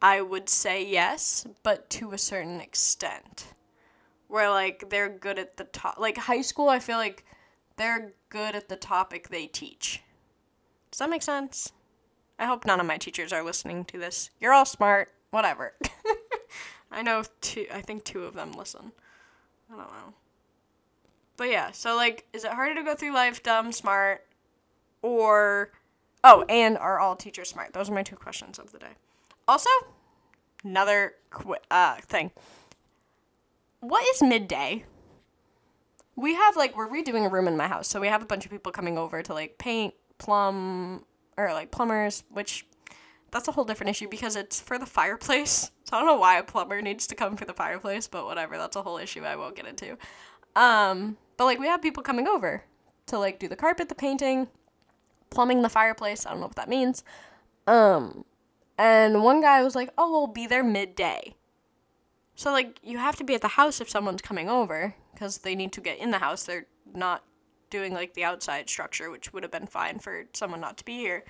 I 0.00 0.20
would 0.20 0.48
say 0.48 0.86
yes, 0.86 1.48
but 1.64 1.90
to 1.90 2.12
a 2.12 2.18
certain 2.18 2.60
extent. 2.60 3.54
Where 4.28 4.50
like 4.50 4.88
they're 4.88 5.08
good 5.08 5.40
at 5.40 5.56
the 5.56 5.64
top. 5.64 5.98
Like 5.98 6.16
high 6.16 6.42
school, 6.42 6.68
I 6.68 6.78
feel 6.78 6.98
like 6.98 7.24
they're 7.74 8.12
good 8.28 8.54
at 8.54 8.68
the 8.68 8.76
topic 8.76 9.30
they 9.30 9.48
teach. 9.48 10.04
Does 10.92 11.00
that 11.00 11.10
make 11.10 11.24
sense? 11.24 11.72
I 12.38 12.46
hope 12.46 12.66
none 12.66 12.80
of 12.80 12.86
my 12.86 12.98
teachers 12.98 13.32
are 13.32 13.42
listening 13.42 13.84
to 13.86 13.98
this. 13.98 14.30
You're 14.40 14.52
all 14.52 14.64
smart. 14.64 15.10
Whatever. 15.30 15.74
I 16.90 17.02
know 17.02 17.22
two, 17.40 17.66
I 17.72 17.80
think 17.80 18.04
two 18.04 18.24
of 18.24 18.34
them 18.34 18.52
listen. 18.52 18.92
I 19.72 19.76
don't 19.76 19.86
know. 19.86 20.14
But 21.36 21.50
yeah, 21.50 21.70
so 21.72 21.96
like, 21.96 22.26
is 22.32 22.44
it 22.44 22.52
harder 22.52 22.74
to 22.76 22.82
go 22.82 22.94
through 22.94 23.12
life 23.12 23.42
dumb, 23.42 23.72
smart, 23.72 24.24
or. 25.02 25.72
Oh, 26.24 26.44
and 26.48 26.78
are 26.78 26.98
all 26.98 27.16
teachers 27.16 27.48
smart? 27.48 27.72
Those 27.72 27.90
are 27.90 27.94
my 27.94 28.02
two 28.02 28.16
questions 28.16 28.58
of 28.58 28.72
the 28.72 28.78
day. 28.78 28.94
Also, 29.46 29.70
another 30.64 31.14
uh, 31.70 31.96
thing. 31.96 32.30
What 33.80 34.04
is 34.14 34.22
midday? 34.22 34.84
we 36.16 36.34
have 36.34 36.56
like 36.56 36.76
we're 36.76 36.88
redoing 36.88 37.26
a 37.26 37.28
room 37.28 37.46
in 37.46 37.56
my 37.56 37.68
house 37.68 37.86
so 37.86 38.00
we 38.00 38.08
have 38.08 38.22
a 38.22 38.26
bunch 38.26 38.44
of 38.44 38.50
people 38.50 38.72
coming 38.72 38.98
over 38.98 39.22
to 39.22 39.34
like 39.34 39.58
paint 39.58 39.94
plumb 40.18 41.04
or 41.36 41.52
like 41.52 41.70
plumbers 41.70 42.24
which 42.30 42.66
that's 43.30 43.48
a 43.48 43.52
whole 43.52 43.64
different 43.64 43.90
issue 43.90 44.08
because 44.08 44.36
it's 44.36 44.60
for 44.60 44.78
the 44.78 44.86
fireplace. 44.86 45.70
So 45.86 45.96
i 45.96 46.00
don't 46.00 46.08
know 46.08 46.16
why 46.16 46.38
a 46.38 46.42
plumber 46.42 46.82
needs 46.82 47.06
to 47.06 47.14
come 47.14 47.36
for 47.36 47.44
the 47.44 47.54
fireplace 47.54 48.08
but 48.08 48.24
whatever 48.26 48.58
that's 48.58 48.74
a 48.74 48.82
whole 48.82 48.98
issue 48.98 49.22
i 49.22 49.36
won't 49.36 49.54
get 49.54 49.66
into. 49.66 49.96
Um 50.56 51.16
but 51.36 51.44
like 51.44 51.60
we 51.60 51.68
have 51.68 51.80
people 51.80 52.02
coming 52.02 52.26
over 52.26 52.64
to 53.06 53.18
like 53.20 53.38
do 53.38 53.46
the 53.46 53.54
carpet 53.54 53.88
the 53.88 53.94
painting 53.94 54.48
plumbing 55.30 55.62
the 55.62 55.68
fireplace 55.68 56.26
i 56.26 56.30
don't 56.30 56.40
know 56.40 56.46
what 56.46 56.56
that 56.56 56.68
means. 56.68 57.04
Um 57.68 58.24
and 58.76 59.22
one 59.22 59.40
guy 59.40 59.62
was 59.62 59.76
like 59.76 59.90
oh 59.96 60.10
we'll 60.10 60.26
be 60.26 60.48
there 60.48 60.64
midday. 60.64 61.36
So 62.34 62.50
like 62.50 62.80
you 62.82 62.98
have 62.98 63.14
to 63.16 63.24
be 63.24 63.34
at 63.36 63.42
the 63.42 63.48
house 63.48 63.80
if 63.80 63.88
someone's 63.88 64.22
coming 64.22 64.48
over 64.48 64.94
because 65.12 65.38
they 65.38 65.54
need 65.54 65.72
to 65.72 65.80
get 65.80 65.98
in 65.98 66.10
the 66.10 66.18
house. 66.18 66.42
They're 66.42 66.66
not 66.94 67.22
doing 67.70 67.92
like 67.92 68.14
the 68.14 68.24
outside 68.24 68.68
structure, 68.68 69.10
which 69.10 69.32
would 69.32 69.42
have 69.42 69.52
been 69.52 69.66
fine 69.66 69.98
for 69.98 70.26
someone 70.32 70.60
not 70.60 70.76
to 70.78 70.84
be 70.84 70.98
here. 70.98 71.24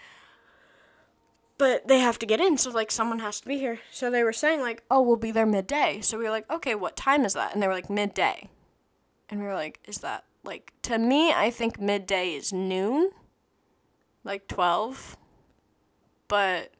But 1.58 1.88
they 1.88 2.00
have 2.00 2.18
to 2.18 2.26
get 2.26 2.40
in, 2.40 2.58
so 2.58 2.70
like 2.70 2.90
someone 2.90 3.20
has 3.20 3.40
to 3.40 3.48
be 3.48 3.58
here. 3.58 3.80
So 3.90 4.10
they 4.10 4.22
were 4.22 4.32
saying 4.32 4.60
like, 4.60 4.82
"Oh, 4.90 5.00
we'll 5.00 5.16
be 5.16 5.30
there 5.30 5.46
midday." 5.46 6.00
So 6.02 6.18
we 6.18 6.24
were 6.24 6.30
like, 6.30 6.50
"Okay, 6.50 6.74
what 6.74 6.96
time 6.96 7.24
is 7.24 7.32
that?" 7.34 7.54
And 7.54 7.62
they 7.62 7.66
were 7.66 7.74
like, 7.74 7.88
"Midday." 7.90 8.50
And 9.30 9.40
we 9.40 9.46
were 9.46 9.54
like, 9.54 9.80
"Is 9.86 9.98
that 9.98 10.24
like 10.44 10.72
to 10.82 10.98
me, 10.98 11.32
I 11.32 11.50
think 11.50 11.80
midday 11.80 12.34
is 12.34 12.52
noon." 12.52 13.10
Like 14.24 14.48
12. 14.48 15.16
But 16.28 16.72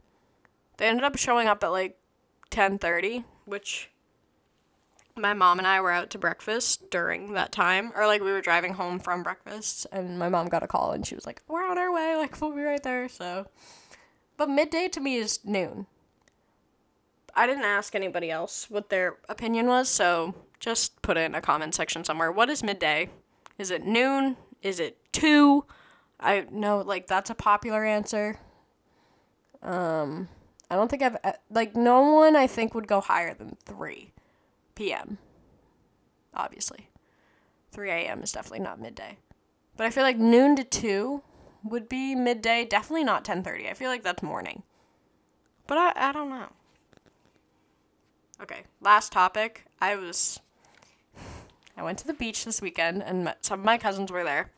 They 0.77 0.89
ended 0.89 1.05
up 1.05 1.17
showing 1.17 1.49
up 1.49 1.65
at 1.65 1.69
like 1.69 1.99
10:30, 2.51 3.25
which 3.45 3.91
my 5.17 5.33
mom 5.33 5.59
and 5.59 5.67
I 5.67 5.81
were 5.81 5.91
out 5.91 6.11
to 6.11 6.19
breakfast 6.19 6.91
during 6.91 7.33
that 7.33 7.51
time, 7.51 7.93
or 7.97 8.07
like 8.07 8.23
we 8.23 8.33
were 8.33 8.41
driving 8.41 8.75
home 8.75 8.99
from 8.99 9.23
breakfast, 9.23 9.87
and 9.91 10.19
my 10.19 10.29
mom 10.29 10.49
got 10.49 10.63
a 10.63 10.67
call 10.67 10.93
and 10.93 11.07
she 11.07 11.15
was 11.15 11.27
like, 11.27 11.43
"We're 11.49 11.67
on 11.67 11.79
our 11.79 11.93
way, 11.93 12.17
like 12.17 12.41
we'll 12.41 12.53
be 12.53 12.63
right 12.63 12.83
there." 12.83 13.09
So, 13.09 13.47
but 14.37 14.51
midday 14.51 14.89
to 14.89 15.01
me 15.01 15.17
is 15.17 15.41
noon. 15.45 15.87
I 17.35 17.47
didn't 17.47 17.65
ask 17.65 17.95
anybody 17.95 18.31
else 18.31 18.71
what 18.71 18.91
their 18.91 19.17
opinion 19.29 19.67
was, 19.67 19.89
so 19.89 20.35
just 20.61 21.01
put 21.03 21.17
it 21.17 21.23
in 21.23 21.35
a 21.35 21.41
comment 21.41 21.75
section 21.75 22.05
somewhere. 22.05 22.31
What 22.31 22.51
is 22.51 22.63
midday? 22.63 23.11
Is 23.59 23.71
it 23.71 23.85
noon? 23.85 24.37
Is 24.63 24.81
it 24.81 24.99
two? 25.13 25.65
I 26.21 26.47
know, 26.51 26.81
like 26.81 27.07
that's 27.07 27.31
a 27.31 27.35
popular 27.35 27.85
answer. 27.85 28.39
Um, 29.63 30.29
I 30.71 30.77
don't 30.77 30.91
think 30.91 31.03
I've 31.03 31.17
uh, 31.25 31.33
like 31.51 31.75
no 31.75 32.03
one 32.13 32.37
I 32.37 32.47
think 32.47 32.75
would 32.75 32.87
go 32.87 33.01
higher 33.01 33.35
than 33.35 33.57
three 33.65 34.13
p.m. 34.77 35.19
Obviously, 36.35 36.89
three 37.73 37.91
a.m. 37.91 38.23
is 38.23 38.31
definitely 38.31 38.61
not 38.61 38.81
midday, 38.81 39.19
but 39.77 39.87
I 39.87 39.91
feel 39.91 40.05
like 40.05 40.19
noon 40.19 40.55
to 40.55 40.63
two 40.63 41.23
would 41.65 41.89
be 41.89 42.15
midday. 42.15 42.65
Definitely 42.65 43.05
not 43.05 43.25
ten 43.25 43.43
thirty. 43.43 43.69
I 43.69 43.75
feel 43.75 43.91
like 43.91 44.05
that's 44.05 44.23
morning, 44.23 44.63
but 45.67 45.77
I 45.79 45.93
I 45.97 46.13
don't 46.13 46.31
know. 46.31 46.49
Okay, 48.41 48.63
last 48.81 49.13
topic. 49.13 49.65
I 49.81 49.97
was 49.97 50.41
I 51.77 51.83
went 51.83 51.99
to 51.99 52.07
the 52.07 52.15
beach 52.15 52.45
this 52.45 52.63
weekend 52.63 53.03
and 53.03 53.25
met, 53.25 53.45
some 53.45 53.61
of 53.61 53.65
my 53.65 53.79
cousins 53.79 54.11
were 54.11 54.25
there 54.25 54.51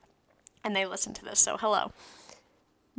and 0.65 0.75
they 0.75 0.87
listened 0.87 1.17
to 1.17 1.25
this. 1.25 1.41
So, 1.41 1.57
hello. 1.57 1.93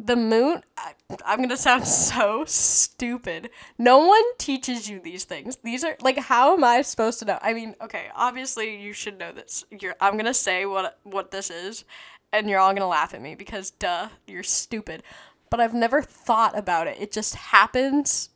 The 0.01 0.15
moon, 0.15 0.63
I, 0.77 0.93
I'm 1.25 1.47
to 1.49 1.57
sound 1.57 1.85
so 1.87 2.45
stupid. 2.45 3.49
No 3.77 3.99
one 4.07 4.23
teaches 4.37 4.89
you 4.89 5.01
these 5.01 5.25
things. 5.25 5.57
These 5.57 5.83
are 5.83 5.97
like 6.01 6.17
how 6.17 6.53
am 6.53 6.63
I 6.63 6.81
supposed 6.83 7.19
to 7.19 7.25
know? 7.25 7.37
I 7.41 7.53
mean, 7.53 7.75
okay, 7.81 8.05
obviously 8.15 8.81
you 8.81 8.93
should 8.93 9.19
know 9.19 9.33
this. 9.33 9.65
You're 9.69 9.95
I'm 9.99 10.17
to 10.17 10.33
say 10.33 10.65
what 10.65 10.97
what 11.03 11.31
this 11.31 11.49
is 11.49 11.83
and 12.31 12.49
you're 12.49 12.59
all 12.59 12.73
to 12.73 12.85
laugh 12.85 13.13
at 13.13 13.21
me 13.21 13.35
because 13.35 13.71
duh, 13.71 14.07
you're 14.25 14.43
stupid. 14.43 15.03
But 15.49 15.59
I've 15.59 15.73
never 15.73 16.01
thought 16.01 16.57
about 16.57 16.87
it. 16.87 16.97
It 16.99 17.11
just 17.11 17.35
happens. 17.35 18.29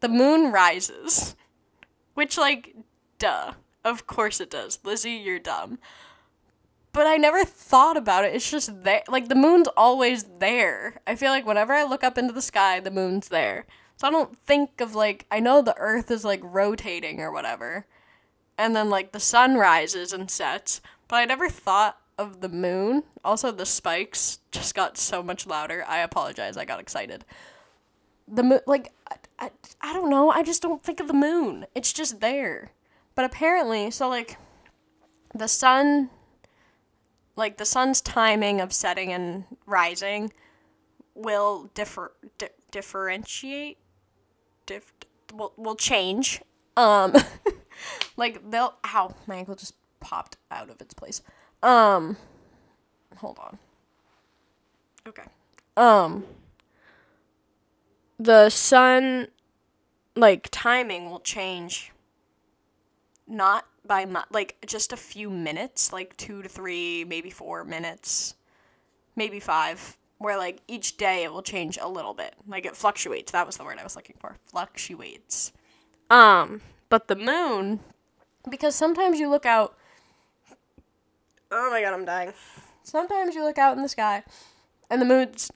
The 0.00 0.08
moon 0.08 0.52
rises. 0.52 1.34
Which 2.14 2.38
like 2.38 2.76
duh. 3.18 3.54
Of 3.84 4.06
course 4.06 4.40
it 4.40 4.50
does. 4.50 4.78
Lizzy, 4.84 5.12
you're 5.12 5.38
dumb. 5.38 5.78
But 6.92 7.06
I 7.06 7.16
never 7.16 7.44
thought 7.44 7.96
about 7.96 8.24
it. 8.24 8.34
It's 8.34 8.50
just 8.50 8.82
there. 8.82 9.02
Like, 9.08 9.28
the 9.28 9.34
moon's 9.34 9.68
always 9.76 10.24
there. 10.38 11.00
I 11.06 11.14
feel 11.14 11.30
like 11.30 11.46
whenever 11.46 11.72
I 11.72 11.84
look 11.84 12.02
up 12.02 12.18
into 12.18 12.32
the 12.32 12.42
sky, 12.42 12.80
the 12.80 12.90
moon's 12.90 13.28
there. 13.28 13.66
So 13.96 14.08
I 14.08 14.10
don't 14.10 14.36
think 14.36 14.80
of, 14.80 14.94
like, 14.94 15.26
I 15.30 15.40
know 15.40 15.62
the 15.62 15.76
earth 15.78 16.10
is, 16.10 16.24
like, 16.24 16.40
rotating 16.42 17.20
or 17.20 17.30
whatever. 17.30 17.86
And 18.58 18.74
then, 18.74 18.90
like, 18.90 19.12
the 19.12 19.20
sun 19.20 19.56
rises 19.56 20.12
and 20.12 20.30
sets. 20.30 20.80
But 21.06 21.16
I 21.16 21.24
never 21.26 21.48
thought 21.48 21.98
of 22.18 22.40
the 22.40 22.48
moon. 22.48 23.04
Also, 23.24 23.52
the 23.52 23.66
spikes 23.66 24.40
just 24.50 24.74
got 24.74 24.98
so 24.98 25.22
much 25.22 25.46
louder. 25.46 25.84
I 25.86 25.98
apologize. 25.98 26.56
I 26.56 26.64
got 26.64 26.80
excited. 26.80 27.24
The 28.26 28.42
moon, 28.42 28.60
like, 28.66 28.92
I, 29.10 29.16
I, 29.38 29.50
I 29.80 29.92
don't 29.92 30.10
know. 30.10 30.30
I 30.30 30.42
just 30.42 30.62
don't 30.62 30.82
think 30.82 31.00
of 31.00 31.06
the 31.06 31.14
moon. 31.14 31.66
It's 31.74 31.92
just 31.92 32.20
there. 32.20 32.72
But 33.14 33.24
apparently, 33.24 33.90
so 33.90 34.08
like 34.08 34.38
the 35.34 35.48
sun 35.48 36.10
like 37.40 37.56
the 37.56 37.64
sun's 37.64 38.00
timing 38.02 38.60
of 38.60 38.70
setting 38.72 39.12
and 39.12 39.44
rising 39.66 40.30
will 41.14 41.70
differ 41.74 42.12
di- 42.38 42.48
differentiate 42.70 43.78
diff 44.66 44.92
will 45.34 45.52
will 45.56 45.74
change. 45.74 46.42
Um 46.76 47.14
like 48.16 48.50
they'll 48.50 48.74
ow, 48.86 49.14
my 49.26 49.36
ankle 49.36 49.54
just 49.54 49.74
popped 50.00 50.36
out 50.50 50.68
of 50.68 50.80
its 50.80 50.94
place. 50.94 51.22
Um 51.62 52.18
hold 53.16 53.38
on. 53.38 53.58
Okay. 55.08 55.24
Um 55.76 56.24
the 58.18 58.50
sun 58.50 59.28
like 60.14 60.48
timing 60.52 61.10
will 61.10 61.20
change 61.20 61.92
not 63.30 63.66
by 63.86 64.06
like 64.30 64.56
just 64.66 64.92
a 64.92 64.96
few 64.96 65.30
minutes, 65.30 65.92
like 65.92 66.16
2 66.16 66.42
to 66.42 66.48
3, 66.48 67.04
maybe 67.04 67.30
4 67.30 67.64
minutes, 67.64 68.34
maybe 69.16 69.40
5, 69.40 69.96
where 70.18 70.36
like 70.36 70.60
each 70.68 70.96
day 70.96 71.24
it 71.24 71.32
will 71.32 71.42
change 71.42 71.78
a 71.80 71.88
little 71.88 72.12
bit. 72.12 72.34
Like 72.46 72.66
it 72.66 72.76
fluctuates. 72.76 73.32
That 73.32 73.46
was 73.46 73.56
the 73.56 73.64
word 73.64 73.78
I 73.78 73.84
was 73.84 73.96
looking 73.96 74.16
for. 74.18 74.36
Fluctuates. 74.46 75.52
Um, 76.10 76.60
but 76.88 77.08
the 77.08 77.16
moon 77.16 77.80
because 78.48 78.74
sometimes 78.74 79.20
you 79.20 79.28
look 79.28 79.46
out 79.46 79.76
Oh 81.52 81.68
my 81.70 81.82
god, 81.82 81.94
I'm 81.94 82.04
dying. 82.04 82.32
Sometimes 82.84 83.34
you 83.34 83.42
look 83.42 83.58
out 83.58 83.76
in 83.76 83.82
the 83.82 83.88
sky 83.88 84.22
and 84.88 85.00
the 85.00 85.06
moon's 85.06 85.50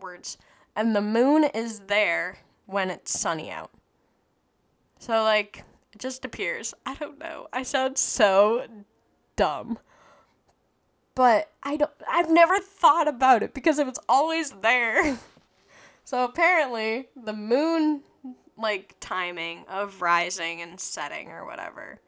words 0.00 0.36
and 0.76 0.94
the 0.94 1.00
moon 1.00 1.44
is 1.44 1.80
there 1.80 2.38
when 2.66 2.90
it's 2.90 3.18
sunny 3.18 3.50
out. 3.50 3.70
So 4.98 5.22
like 5.22 5.64
it 5.94 6.00
just 6.00 6.24
appears. 6.24 6.74
I 6.84 6.94
don't 6.94 7.18
know. 7.18 7.46
I 7.52 7.62
sound 7.62 7.96
so 7.98 8.66
dumb. 9.36 9.78
But 11.14 11.52
I 11.62 11.76
don't 11.76 11.90
I've 12.10 12.30
never 12.30 12.58
thought 12.58 13.06
about 13.06 13.44
it 13.44 13.54
because 13.54 13.78
it 13.78 13.86
was 13.86 14.00
always 14.08 14.50
there. 14.50 15.16
so 16.04 16.24
apparently 16.24 17.08
the 17.16 17.32
moon 17.32 18.02
like 18.58 18.96
timing 18.98 19.64
of 19.68 20.02
rising 20.02 20.60
and 20.60 20.78
setting 20.78 21.28
or 21.28 21.46
whatever 21.46 22.00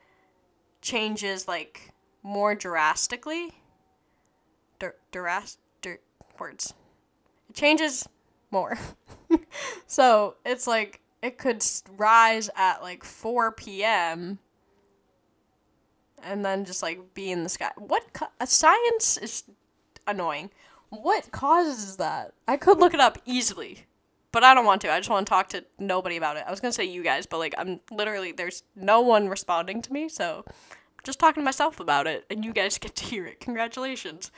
changes 0.82 1.46
like 1.46 1.92
more 2.24 2.56
drastically. 2.56 3.52
Dur- 4.80 4.96
duras- 5.12 5.58
dur- 5.80 6.00
words. 6.40 6.74
It 7.48 7.54
changes 7.54 8.08
more. 8.50 8.76
so 9.86 10.34
it's 10.44 10.66
like 10.66 11.00
it 11.26 11.38
could 11.38 11.64
rise 11.96 12.48
at 12.56 12.82
like 12.82 13.04
4 13.04 13.52
p.m. 13.52 14.38
and 16.22 16.44
then 16.44 16.64
just 16.64 16.82
like 16.82 17.14
be 17.14 17.30
in 17.30 17.42
the 17.42 17.48
sky. 17.48 17.70
What 17.76 18.12
co- 18.12 18.28
science 18.44 19.16
is 19.16 19.42
annoying. 20.06 20.50
What 20.90 21.32
causes 21.32 21.96
that? 21.96 22.32
I 22.46 22.56
could 22.56 22.78
look 22.78 22.94
it 22.94 23.00
up 23.00 23.18
easily, 23.26 23.86
but 24.30 24.44
I 24.44 24.54
don't 24.54 24.64
want 24.64 24.80
to. 24.82 24.92
I 24.92 25.00
just 25.00 25.10
want 25.10 25.26
to 25.26 25.30
talk 25.30 25.48
to 25.48 25.64
nobody 25.78 26.16
about 26.16 26.36
it. 26.36 26.44
I 26.46 26.50
was 26.50 26.60
gonna 26.60 26.72
say 26.72 26.84
you 26.84 27.02
guys, 27.02 27.26
but 27.26 27.38
like 27.38 27.54
I'm 27.58 27.80
literally 27.90 28.30
there's 28.30 28.62
no 28.76 29.00
one 29.00 29.28
responding 29.28 29.82
to 29.82 29.92
me, 29.92 30.08
so 30.08 30.44
I'm 30.46 30.54
just 31.02 31.18
talking 31.18 31.42
to 31.42 31.44
myself 31.44 31.80
about 31.80 32.06
it, 32.06 32.24
and 32.30 32.44
you 32.44 32.52
guys 32.52 32.78
get 32.78 32.94
to 32.96 33.04
hear 33.04 33.26
it. 33.26 33.40
Congratulations 33.40 34.30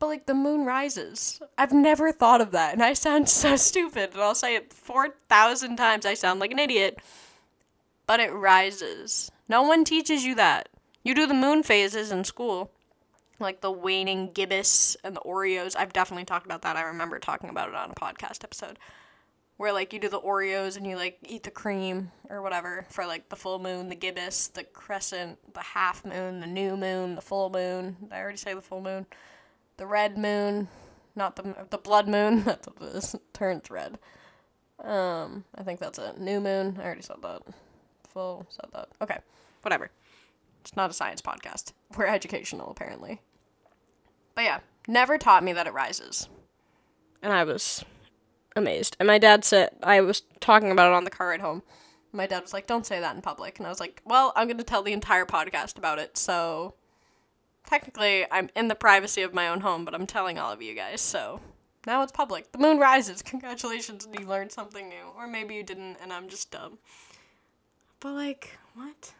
but 0.00 0.06
like 0.06 0.26
the 0.26 0.34
moon 0.34 0.64
rises. 0.64 1.40
I've 1.56 1.72
never 1.72 2.10
thought 2.10 2.40
of 2.40 2.50
that, 2.50 2.72
and 2.72 2.82
I 2.82 2.94
sound 2.94 3.28
so 3.28 3.54
stupid, 3.54 4.10
and 4.14 4.22
I'll 4.22 4.34
say 4.34 4.56
it 4.56 4.72
4,000 4.72 5.76
times. 5.76 6.04
I 6.04 6.14
sound 6.14 6.40
like 6.40 6.50
an 6.50 6.58
idiot. 6.58 6.98
But 8.06 8.18
it 8.18 8.32
rises. 8.32 9.30
No 9.48 9.62
one 9.62 9.84
teaches 9.84 10.24
you 10.24 10.34
that. 10.34 10.68
You 11.04 11.14
do 11.14 11.26
the 11.26 11.34
moon 11.34 11.62
phases 11.62 12.10
in 12.10 12.24
school, 12.24 12.72
like 13.38 13.60
the 13.60 13.70
waning 13.70 14.32
gibbous 14.32 14.96
and 15.04 15.14
the 15.14 15.20
Oreos. 15.20 15.76
I've 15.76 15.92
definitely 15.92 16.24
talked 16.24 16.46
about 16.46 16.62
that. 16.62 16.76
I 16.76 16.82
remember 16.82 17.20
talking 17.20 17.50
about 17.50 17.68
it 17.68 17.74
on 17.76 17.90
a 17.90 17.94
podcast 17.94 18.42
episode. 18.42 18.78
Where 19.58 19.72
like 19.72 19.92
you 19.92 20.00
do 20.00 20.08
the 20.08 20.20
Oreos 20.20 20.76
and 20.76 20.86
you 20.86 20.96
like 20.96 21.18
eat 21.26 21.42
the 21.42 21.50
cream 21.50 22.10
or 22.30 22.42
whatever 22.42 22.86
for 22.88 23.06
like 23.06 23.28
the 23.28 23.36
full 23.36 23.58
moon, 23.58 23.90
the 23.90 23.94
gibbous, 23.94 24.48
the 24.48 24.64
crescent, 24.64 25.38
the 25.52 25.60
half 25.60 26.04
moon, 26.04 26.40
the 26.40 26.46
new 26.46 26.76
moon, 26.76 27.14
the 27.14 27.20
full 27.20 27.50
moon. 27.50 27.96
Did 28.00 28.12
I 28.12 28.20
already 28.20 28.38
say 28.38 28.54
the 28.54 28.62
full 28.62 28.80
moon? 28.80 29.06
The 29.80 29.86
red 29.86 30.18
moon, 30.18 30.68
not 31.16 31.34
the 31.36 31.56
the 31.70 31.78
blood 31.78 32.06
moon. 32.06 32.44
That's 32.44 32.68
what 32.68 32.76
it 32.82 32.94
is. 32.94 33.16
turns 33.32 33.70
red. 33.70 33.98
Um, 34.78 35.44
I 35.56 35.62
think 35.62 35.80
that's 35.80 35.98
a 35.98 36.14
new 36.18 36.38
moon. 36.38 36.76
I 36.78 36.84
already 36.84 37.02
said 37.02 37.16
that. 37.22 37.42
Full 38.10 38.46
said 38.50 38.66
that. 38.72 38.88
Okay, 39.02 39.18
whatever. 39.62 39.90
It's 40.60 40.76
not 40.76 40.90
a 40.90 40.94
science 40.94 41.22
podcast. 41.22 41.72
We're 41.96 42.06
educational 42.06 42.70
apparently. 42.70 43.22
But 44.34 44.44
yeah, 44.44 44.60
never 44.86 45.16
taught 45.16 45.42
me 45.42 45.54
that 45.54 45.66
it 45.66 45.72
rises, 45.72 46.28
and 47.22 47.32
I 47.32 47.44
was 47.44 47.82
amazed. 48.54 48.98
And 49.00 49.06
my 49.06 49.18
dad 49.18 49.46
said 49.46 49.70
I 49.82 50.02
was 50.02 50.22
talking 50.40 50.70
about 50.70 50.92
it 50.92 50.94
on 50.94 51.04
the 51.04 51.10
car 51.10 51.28
ride 51.28 51.40
home. 51.40 51.62
My 52.12 52.26
dad 52.26 52.42
was 52.42 52.52
like, 52.52 52.66
"Don't 52.66 52.86
say 52.86 53.00
that 53.00 53.16
in 53.16 53.22
public," 53.22 53.58
and 53.58 53.66
I 53.66 53.70
was 53.70 53.80
like, 53.80 54.02
"Well, 54.04 54.34
I'm 54.36 54.46
going 54.46 54.58
to 54.58 54.64
tell 54.64 54.82
the 54.82 54.92
entire 54.92 55.24
podcast 55.24 55.78
about 55.78 55.98
it, 55.98 56.18
so 56.18 56.74
technically 57.66 58.26
I'm 58.30 58.50
in 58.54 58.68
the 58.68 58.74
privacy 58.74 59.22
of 59.22 59.34
my 59.34 59.48
own 59.48 59.60
home, 59.60 59.84
but 59.84 59.94
I'm 59.94 60.06
telling 60.06 60.38
all 60.38 60.52
of 60.52 60.62
you 60.62 60.74
guys, 60.74 61.00
so 61.00 61.40
now 61.86 62.02
it's 62.02 62.12
public. 62.12 62.52
The 62.52 62.58
moon 62.58 62.78
rises. 62.78 63.22
Congratulations, 63.22 64.06
you 64.18 64.26
learned 64.26 64.52
something 64.52 64.88
new. 64.88 65.12
Or 65.16 65.26
maybe 65.26 65.54
you 65.54 65.62
didn't 65.62 65.96
and 66.02 66.12
I'm 66.12 66.28
just 66.28 66.50
dumb. 66.50 66.78
But 68.00 68.12
like, 68.12 68.58
what? 68.74 69.14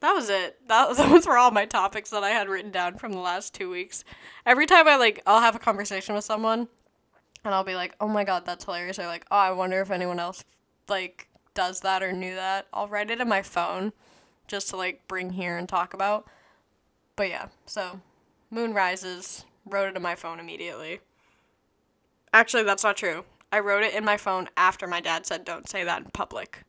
That 0.00 0.12
was 0.12 0.28
it. 0.28 0.58
That 0.68 0.88
was 0.88 0.98
those 0.98 1.26
were 1.26 1.38
all 1.38 1.50
my 1.50 1.64
topics 1.64 2.10
that 2.10 2.22
I 2.22 2.30
had 2.30 2.48
written 2.48 2.70
down 2.70 2.98
from 2.98 3.12
the 3.12 3.18
last 3.18 3.54
two 3.54 3.70
weeks. 3.70 4.04
Every 4.44 4.66
time 4.66 4.86
I 4.86 4.96
like 4.96 5.22
I'll 5.26 5.40
have 5.40 5.56
a 5.56 5.60
conversation 5.60 6.14
with 6.14 6.24
someone 6.24 6.68
and 7.44 7.54
I'll 7.54 7.64
be 7.64 7.74
like, 7.74 7.94
"Oh 8.00 8.08
my 8.08 8.24
god, 8.24 8.44
that's 8.46 8.64
hilarious." 8.64 8.98
Or 8.98 9.06
like, 9.06 9.26
"Oh, 9.30 9.36
I 9.36 9.52
wonder 9.52 9.80
if 9.80 9.90
anyone 9.90 10.18
else 10.18 10.44
like 10.88 11.28
does 11.54 11.80
that 11.80 12.02
or 12.02 12.12
knew 12.12 12.34
that." 12.34 12.66
I'll 12.72 12.88
write 12.88 13.10
it 13.10 13.20
in 13.20 13.28
my 13.28 13.42
phone 13.42 13.92
just 14.46 14.68
to 14.70 14.76
like 14.76 15.06
bring 15.08 15.30
here 15.30 15.56
and 15.56 15.68
talk 15.68 15.94
about. 15.94 16.26
But 17.16 17.28
yeah, 17.28 17.48
so 17.66 18.00
moon 18.50 18.74
rises, 18.74 19.44
wrote 19.64 19.88
it 19.88 19.96
in 19.96 20.02
my 20.02 20.14
phone 20.14 20.40
immediately. 20.40 21.00
Actually, 22.32 22.64
that's 22.64 22.82
not 22.82 22.96
true. 22.96 23.24
I 23.52 23.60
wrote 23.60 23.84
it 23.84 23.94
in 23.94 24.04
my 24.04 24.16
phone 24.16 24.48
after 24.56 24.86
my 24.86 25.00
dad 25.00 25.26
said 25.26 25.44
don't 25.44 25.68
say 25.68 25.84
that 25.84 26.02
in 26.02 26.10
public. 26.10 26.64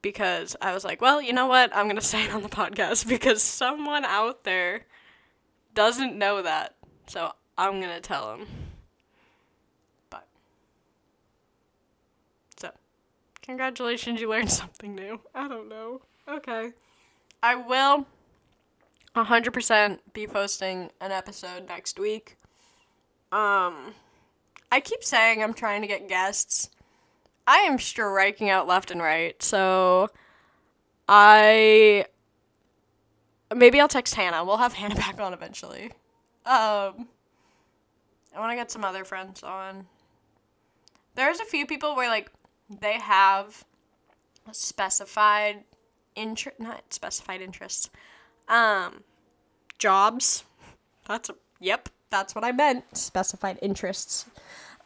Because 0.00 0.56
I 0.62 0.72
was 0.72 0.84
like, 0.84 1.00
well, 1.02 1.20
you 1.20 1.32
know 1.32 1.46
what? 1.46 1.74
I'm 1.76 1.86
going 1.86 1.96
to 2.00 2.02
say 2.02 2.24
it 2.24 2.32
on 2.32 2.42
the 2.42 2.48
podcast 2.48 3.06
because 3.08 3.42
someone 3.42 4.04
out 4.04 4.44
there 4.44 4.86
doesn't 5.74 6.16
know 6.16 6.40
that. 6.42 6.74
So 7.06 7.32
I'm 7.58 7.80
going 7.80 7.94
to 7.94 8.00
tell 8.00 8.34
him. 8.34 8.46
But. 10.08 10.26
So. 12.56 12.70
Congratulations, 13.42 14.20
you 14.20 14.30
learned 14.30 14.50
something 14.62 14.94
new. 14.94 15.20
I 15.34 15.46
don't 15.46 15.68
know. 15.68 16.00
Okay. 16.26 16.72
I 17.42 17.54
will 17.54 18.06
100% 19.16 19.98
be 20.12 20.26
posting 20.26 20.90
an 21.00 21.10
episode 21.10 21.66
next 21.68 21.98
week. 21.98 22.36
Um, 23.32 23.94
I 24.70 24.80
keep 24.82 25.02
saying 25.02 25.42
I'm 25.42 25.54
trying 25.54 25.80
to 25.80 25.88
get 25.88 26.08
guests. 26.08 26.70
I 27.46 27.58
am 27.58 27.78
striking 27.78 28.50
out 28.50 28.66
left 28.66 28.90
and 28.90 29.00
right, 29.00 29.40
so 29.42 30.08
I 31.08 32.06
maybe 33.54 33.80
I'll 33.80 33.88
text 33.88 34.14
Hannah. 34.14 34.44
We'll 34.44 34.56
have 34.56 34.74
Hannah 34.74 34.94
back 34.96 35.20
on 35.20 35.32
eventually. 35.32 35.86
Um, 36.44 37.08
I 38.34 38.38
want 38.38 38.52
to 38.52 38.56
get 38.56 38.70
some 38.70 38.84
other 38.84 39.04
friends 39.04 39.42
on. 39.42 39.86
There's 41.14 41.40
a 41.40 41.44
few 41.44 41.66
people 41.66 41.96
where 41.96 42.08
like 42.08 42.30
they 42.80 42.94
have 42.94 43.64
specified 44.52 45.64
interest, 46.14 46.60
not 46.60 46.92
specified 46.92 47.40
interests, 47.40 47.90
um, 48.48 49.02
jobs. 49.78 50.44
That's 51.08 51.28
a 51.28 51.34
yep. 51.60 51.88
That's 52.10 52.34
what 52.34 52.44
I 52.44 52.52
meant. 52.52 52.84
Specified 52.96 53.58
interests. 53.62 54.26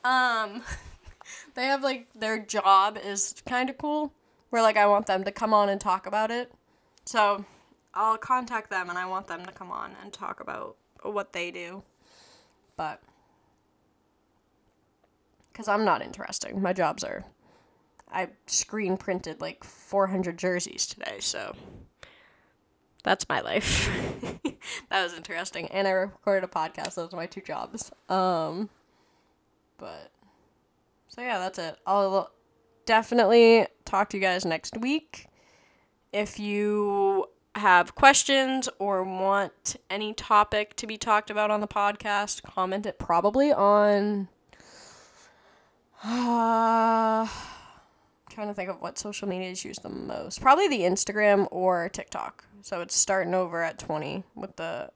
Um, 0.04 0.62
they 1.54 1.66
have 1.66 1.82
like 1.82 2.08
their 2.14 2.38
job 2.38 2.98
is 3.02 3.34
kind 3.46 3.70
of 3.70 3.78
cool. 3.78 4.12
Where 4.50 4.62
like 4.62 4.76
I 4.76 4.86
want 4.86 5.06
them 5.06 5.24
to 5.24 5.32
come 5.32 5.54
on 5.54 5.68
and 5.68 5.80
talk 5.80 6.06
about 6.06 6.30
it. 6.30 6.52
So 7.04 7.44
I'll 7.94 8.18
contact 8.18 8.70
them 8.70 8.88
and 8.88 8.98
I 8.98 9.06
want 9.06 9.26
them 9.26 9.44
to 9.44 9.52
come 9.52 9.70
on 9.70 9.92
and 10.02 10.12
talk 10.12 10.40
about 10.40 10.76
what 11.02 11.32
they 11.32 11.50
do. 11.50 11.82
But 12.76 13.00
because 15.52 15.68
I'm 15.68 15.84
not 15.84 16.02
interesting. 16.02 16.62
My 16.62 16.72
jobs 16.72 17.04
are. 17.04 17.24
I 18.12 18.28
screen 18.46 18.96
printed 18.96 19.40
like 19.40 19.62
400 19.62 20.36
jerseys 20.36 20.86
today, 20.86 21.18
so 21.20 21.54
that's 23.02 23.28
my 23.28 23.40
life. 23.40 23.90
that 24.90 25.02
was 25.02 25.14
interesting. 25.14 25.66
And 25.68 25.86
I 25.86 25.92
recorded 25.92 26.44
a 26.44 26.48
podcast. 26.48 26.94
Those 26.94 27.12
are 27.12 27.16
my 27.16 27.26
two 27.26 27.40
jobs. 27.40 27.90
Um, 28.08 28.68
but 29.78 30.10
so 31.08 31.22
yeah, 31.22 31.38
that's 31.38 31.58
it. 31.58 31.76
I'll 31.86 32.30
definitely 32.86 33.66
talk 33.84 34.10
to 34.10 34.16
you 34.16 34.22
guys 34.22 34.44
next 34.44 34.76
week. 34.78 35.26
If 36.12 36.38
you 36.38 37.26
have 37.56 37.94
questions 37.94 38.68
or 38.78 39.02
want 39.02 39.76
any 39.88 40.14
topic 40.14 40.76
to 40.76 40.86
be 40.86 40.96
talked 40.96 41.30
about 41.30 41.50
on 41.50 41.60
the 41.60 41.68
podcast, 41.68 42.42
comment 42.42 42.86
it 42.86 42.98
probably 42.98 43.52
on. 43.52 44.28
Uh, 46.02 47.26
trying 48.30 48.48
to 48.48 48.54
think 48.54 48.70
of 48.70 48.80
what 48.80 48.98
social 48.98 49.28
media 49.28 49.50
is 49.50 49.64
used 49.64 49.82
the 49.82 49.88
most. 49.88 50.40
Probably 50.40 50.68
the 50.68 50.80
Instagram 50.80 51.46
or 51.50 51.88
TikTok. 51.88 52.44
So 52.62 52.80
it's 52.80 52.94
starting 52.94 53.34
over 53.34 53.62
at 53.62 53.78
20 53.78 54.24
with 54.34 54.56
the 54.56 54.90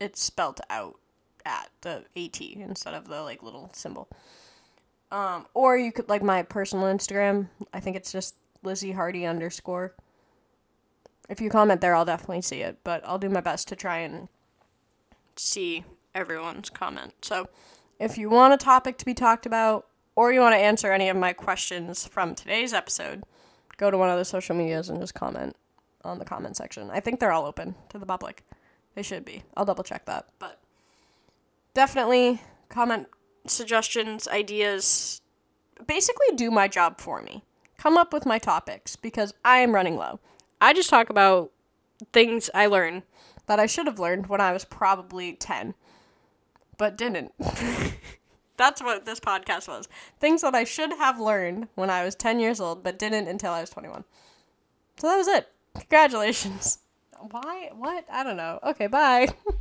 it's 0.00 0.22
spelled 0.22 0.60
out 0.70 0.96
at 1.44 1.70
the 1.80 2.04
AT 2.16 2.40
instead 2.40 2.94
of 2.94 3.08
the 3.08 3.22
like 3.22 3.42
little 3.42 3.70
symbol. 3.72 4.08
Um, 5.10 5.46
or 5.54 5.76
you 5.76 5.90
could 5.90 6.08
like 6.08 6.22
my 6.22 6.42
personal 6.42 6.84
Instagram. 6.86 7.48
I 7.72 7.80
think 7.80 7.96
it's 7.96 8.12
just 8.12 8.34
Lizzy 8.62 8.92
Hardy 8.92 9.24
underscore. 9.24 9.94
If 11.28 11.40
you 11.40 11.50
comment 11.50 11.80
there, 11.80 11.94
I'll 11.94 12.04
definitely 12.04 12.42
see 12.42 12.60
it. 12.60 12.78
But 12.84 13.02
I'll 13.06 13.18
do 13.18 13.28
my 13.28 13.40
best 13.40 13.68
to 13.68 13.76
try 13.76 13.98
and 13.98 14.28
see 15.36 15.84
everyone's 16.14 16.70
comment. 16.70 17.14
So 17.22 17.48
if 17.98 18.18
you 18.18 18.30
want 18.30 18.54
a 18.54 18.58
topic 18.58 18.98
to 18.98 19.04
be 19.04 19.14
talked 19.14 19.46
about, 19.46 19.86
or 20.14 20.32
you 20.32 20.40
want 20.40 20.54
to 20.54 20.58
answer 20.58 20.92
any 20.92 21.08
of 21.08 21.16
my 21.16 21.32
questions 21.32 22.06
from 22.06 22.34
today's 22.34 22.72
episode, 22.72 23.22
go 23.76 23.90
to 23.90 23.96
one 23.96 24.10
of 24.10 24.18
the 24.18 24.24
social 24.24 24.56
medias 24.56 24.88
and 24.88 25.00
just 25.00 25.14
comment 25.14 25.56
on 26.04 26.18
the 26.18 26.24
comment 26.24 26.56
section. 26.56 26.90
I 26.90 27.00
think 27.00 27.20
they're 27.20 27.32
all 27.32 27.46
open 27.46 27.74
to 27.90 27.98
the 27.98 28.06
public. 28.06 28.44
They 28.94 29.02
should 29.02 29.24
be. 29.24 29.42
I'll 29.56 29.64
double 29.64 29.84
check 29.84 30.06
that. 30.06 30.28
But 30.38 30.60
definitely 31.74 32.40
comment 32.68 33.08
suggestions, 33.46 34.26
ideas. 34.28 35.20
Basically, 35.86 36.34
do 36.34 36.50
my 36.50 36.68
job 36.68 37.00
for 37.00 37.22
me. 37.22 37.44
Come 37.76 37.96
up 37.96 38.12
with 38.12 38.26
my 38.26 38.38
topics 38.38 38.96
because 38.96 39.32
I 39.44 39.58
am 39.58 39.74
running 39.74 39.96
low. 39.96 40.18
I 40.60 40.72
just 40.72 40.90
talk 40.90 41.10
about 41.10 41.52
things 42.12 42.50
I 42.54 42.66
learn 42.66 43.04
that 43.46 43.60
I 43.60 43.66
should 43.66 43.86
have 43.86 43.98
learned 43.98 44.26
when 44.26 44.40
I 44.40 44.52
was 44.52 44.64
probably 44.64 45.32
10, 45.34 45.74
but 46.76 46.96
didn't. 46.96 47.32
That's 48.56 48.82
what 48.82 49.06
this 49.06 49.20
podcast 49.20 49.68
was. 49.68 49.88
Things 50.18 50.42
that 50.42 50.54
I 50.54 50.64
should 50.64 50.92
have 50.94 51.20
learned 51.20 51.68
when 51.76 51.90
I 51.90 52.04
was 52.04 52.16
10 52.16 52.40
years 52.40 52.60
old, 52.60 52.82
but 52.82 52.98
didn't 52.98 53.28
until 53.28 53.52
I 53.52 53.60
was 53.60 53.70
21. 53.70 54.04
So 54.96 55.06
that 55.06 55.16
was 55.16 55.28
it. 55.28 55.48
Congratulations. 55.74 56.78
Why? 57.30 57.70
What? 57.74 58.04
I 58.10 58.24
don't 58.24 58.36
know. 58.36 58.58
Okay, 58.62 58.86
bye. 58.86 59.28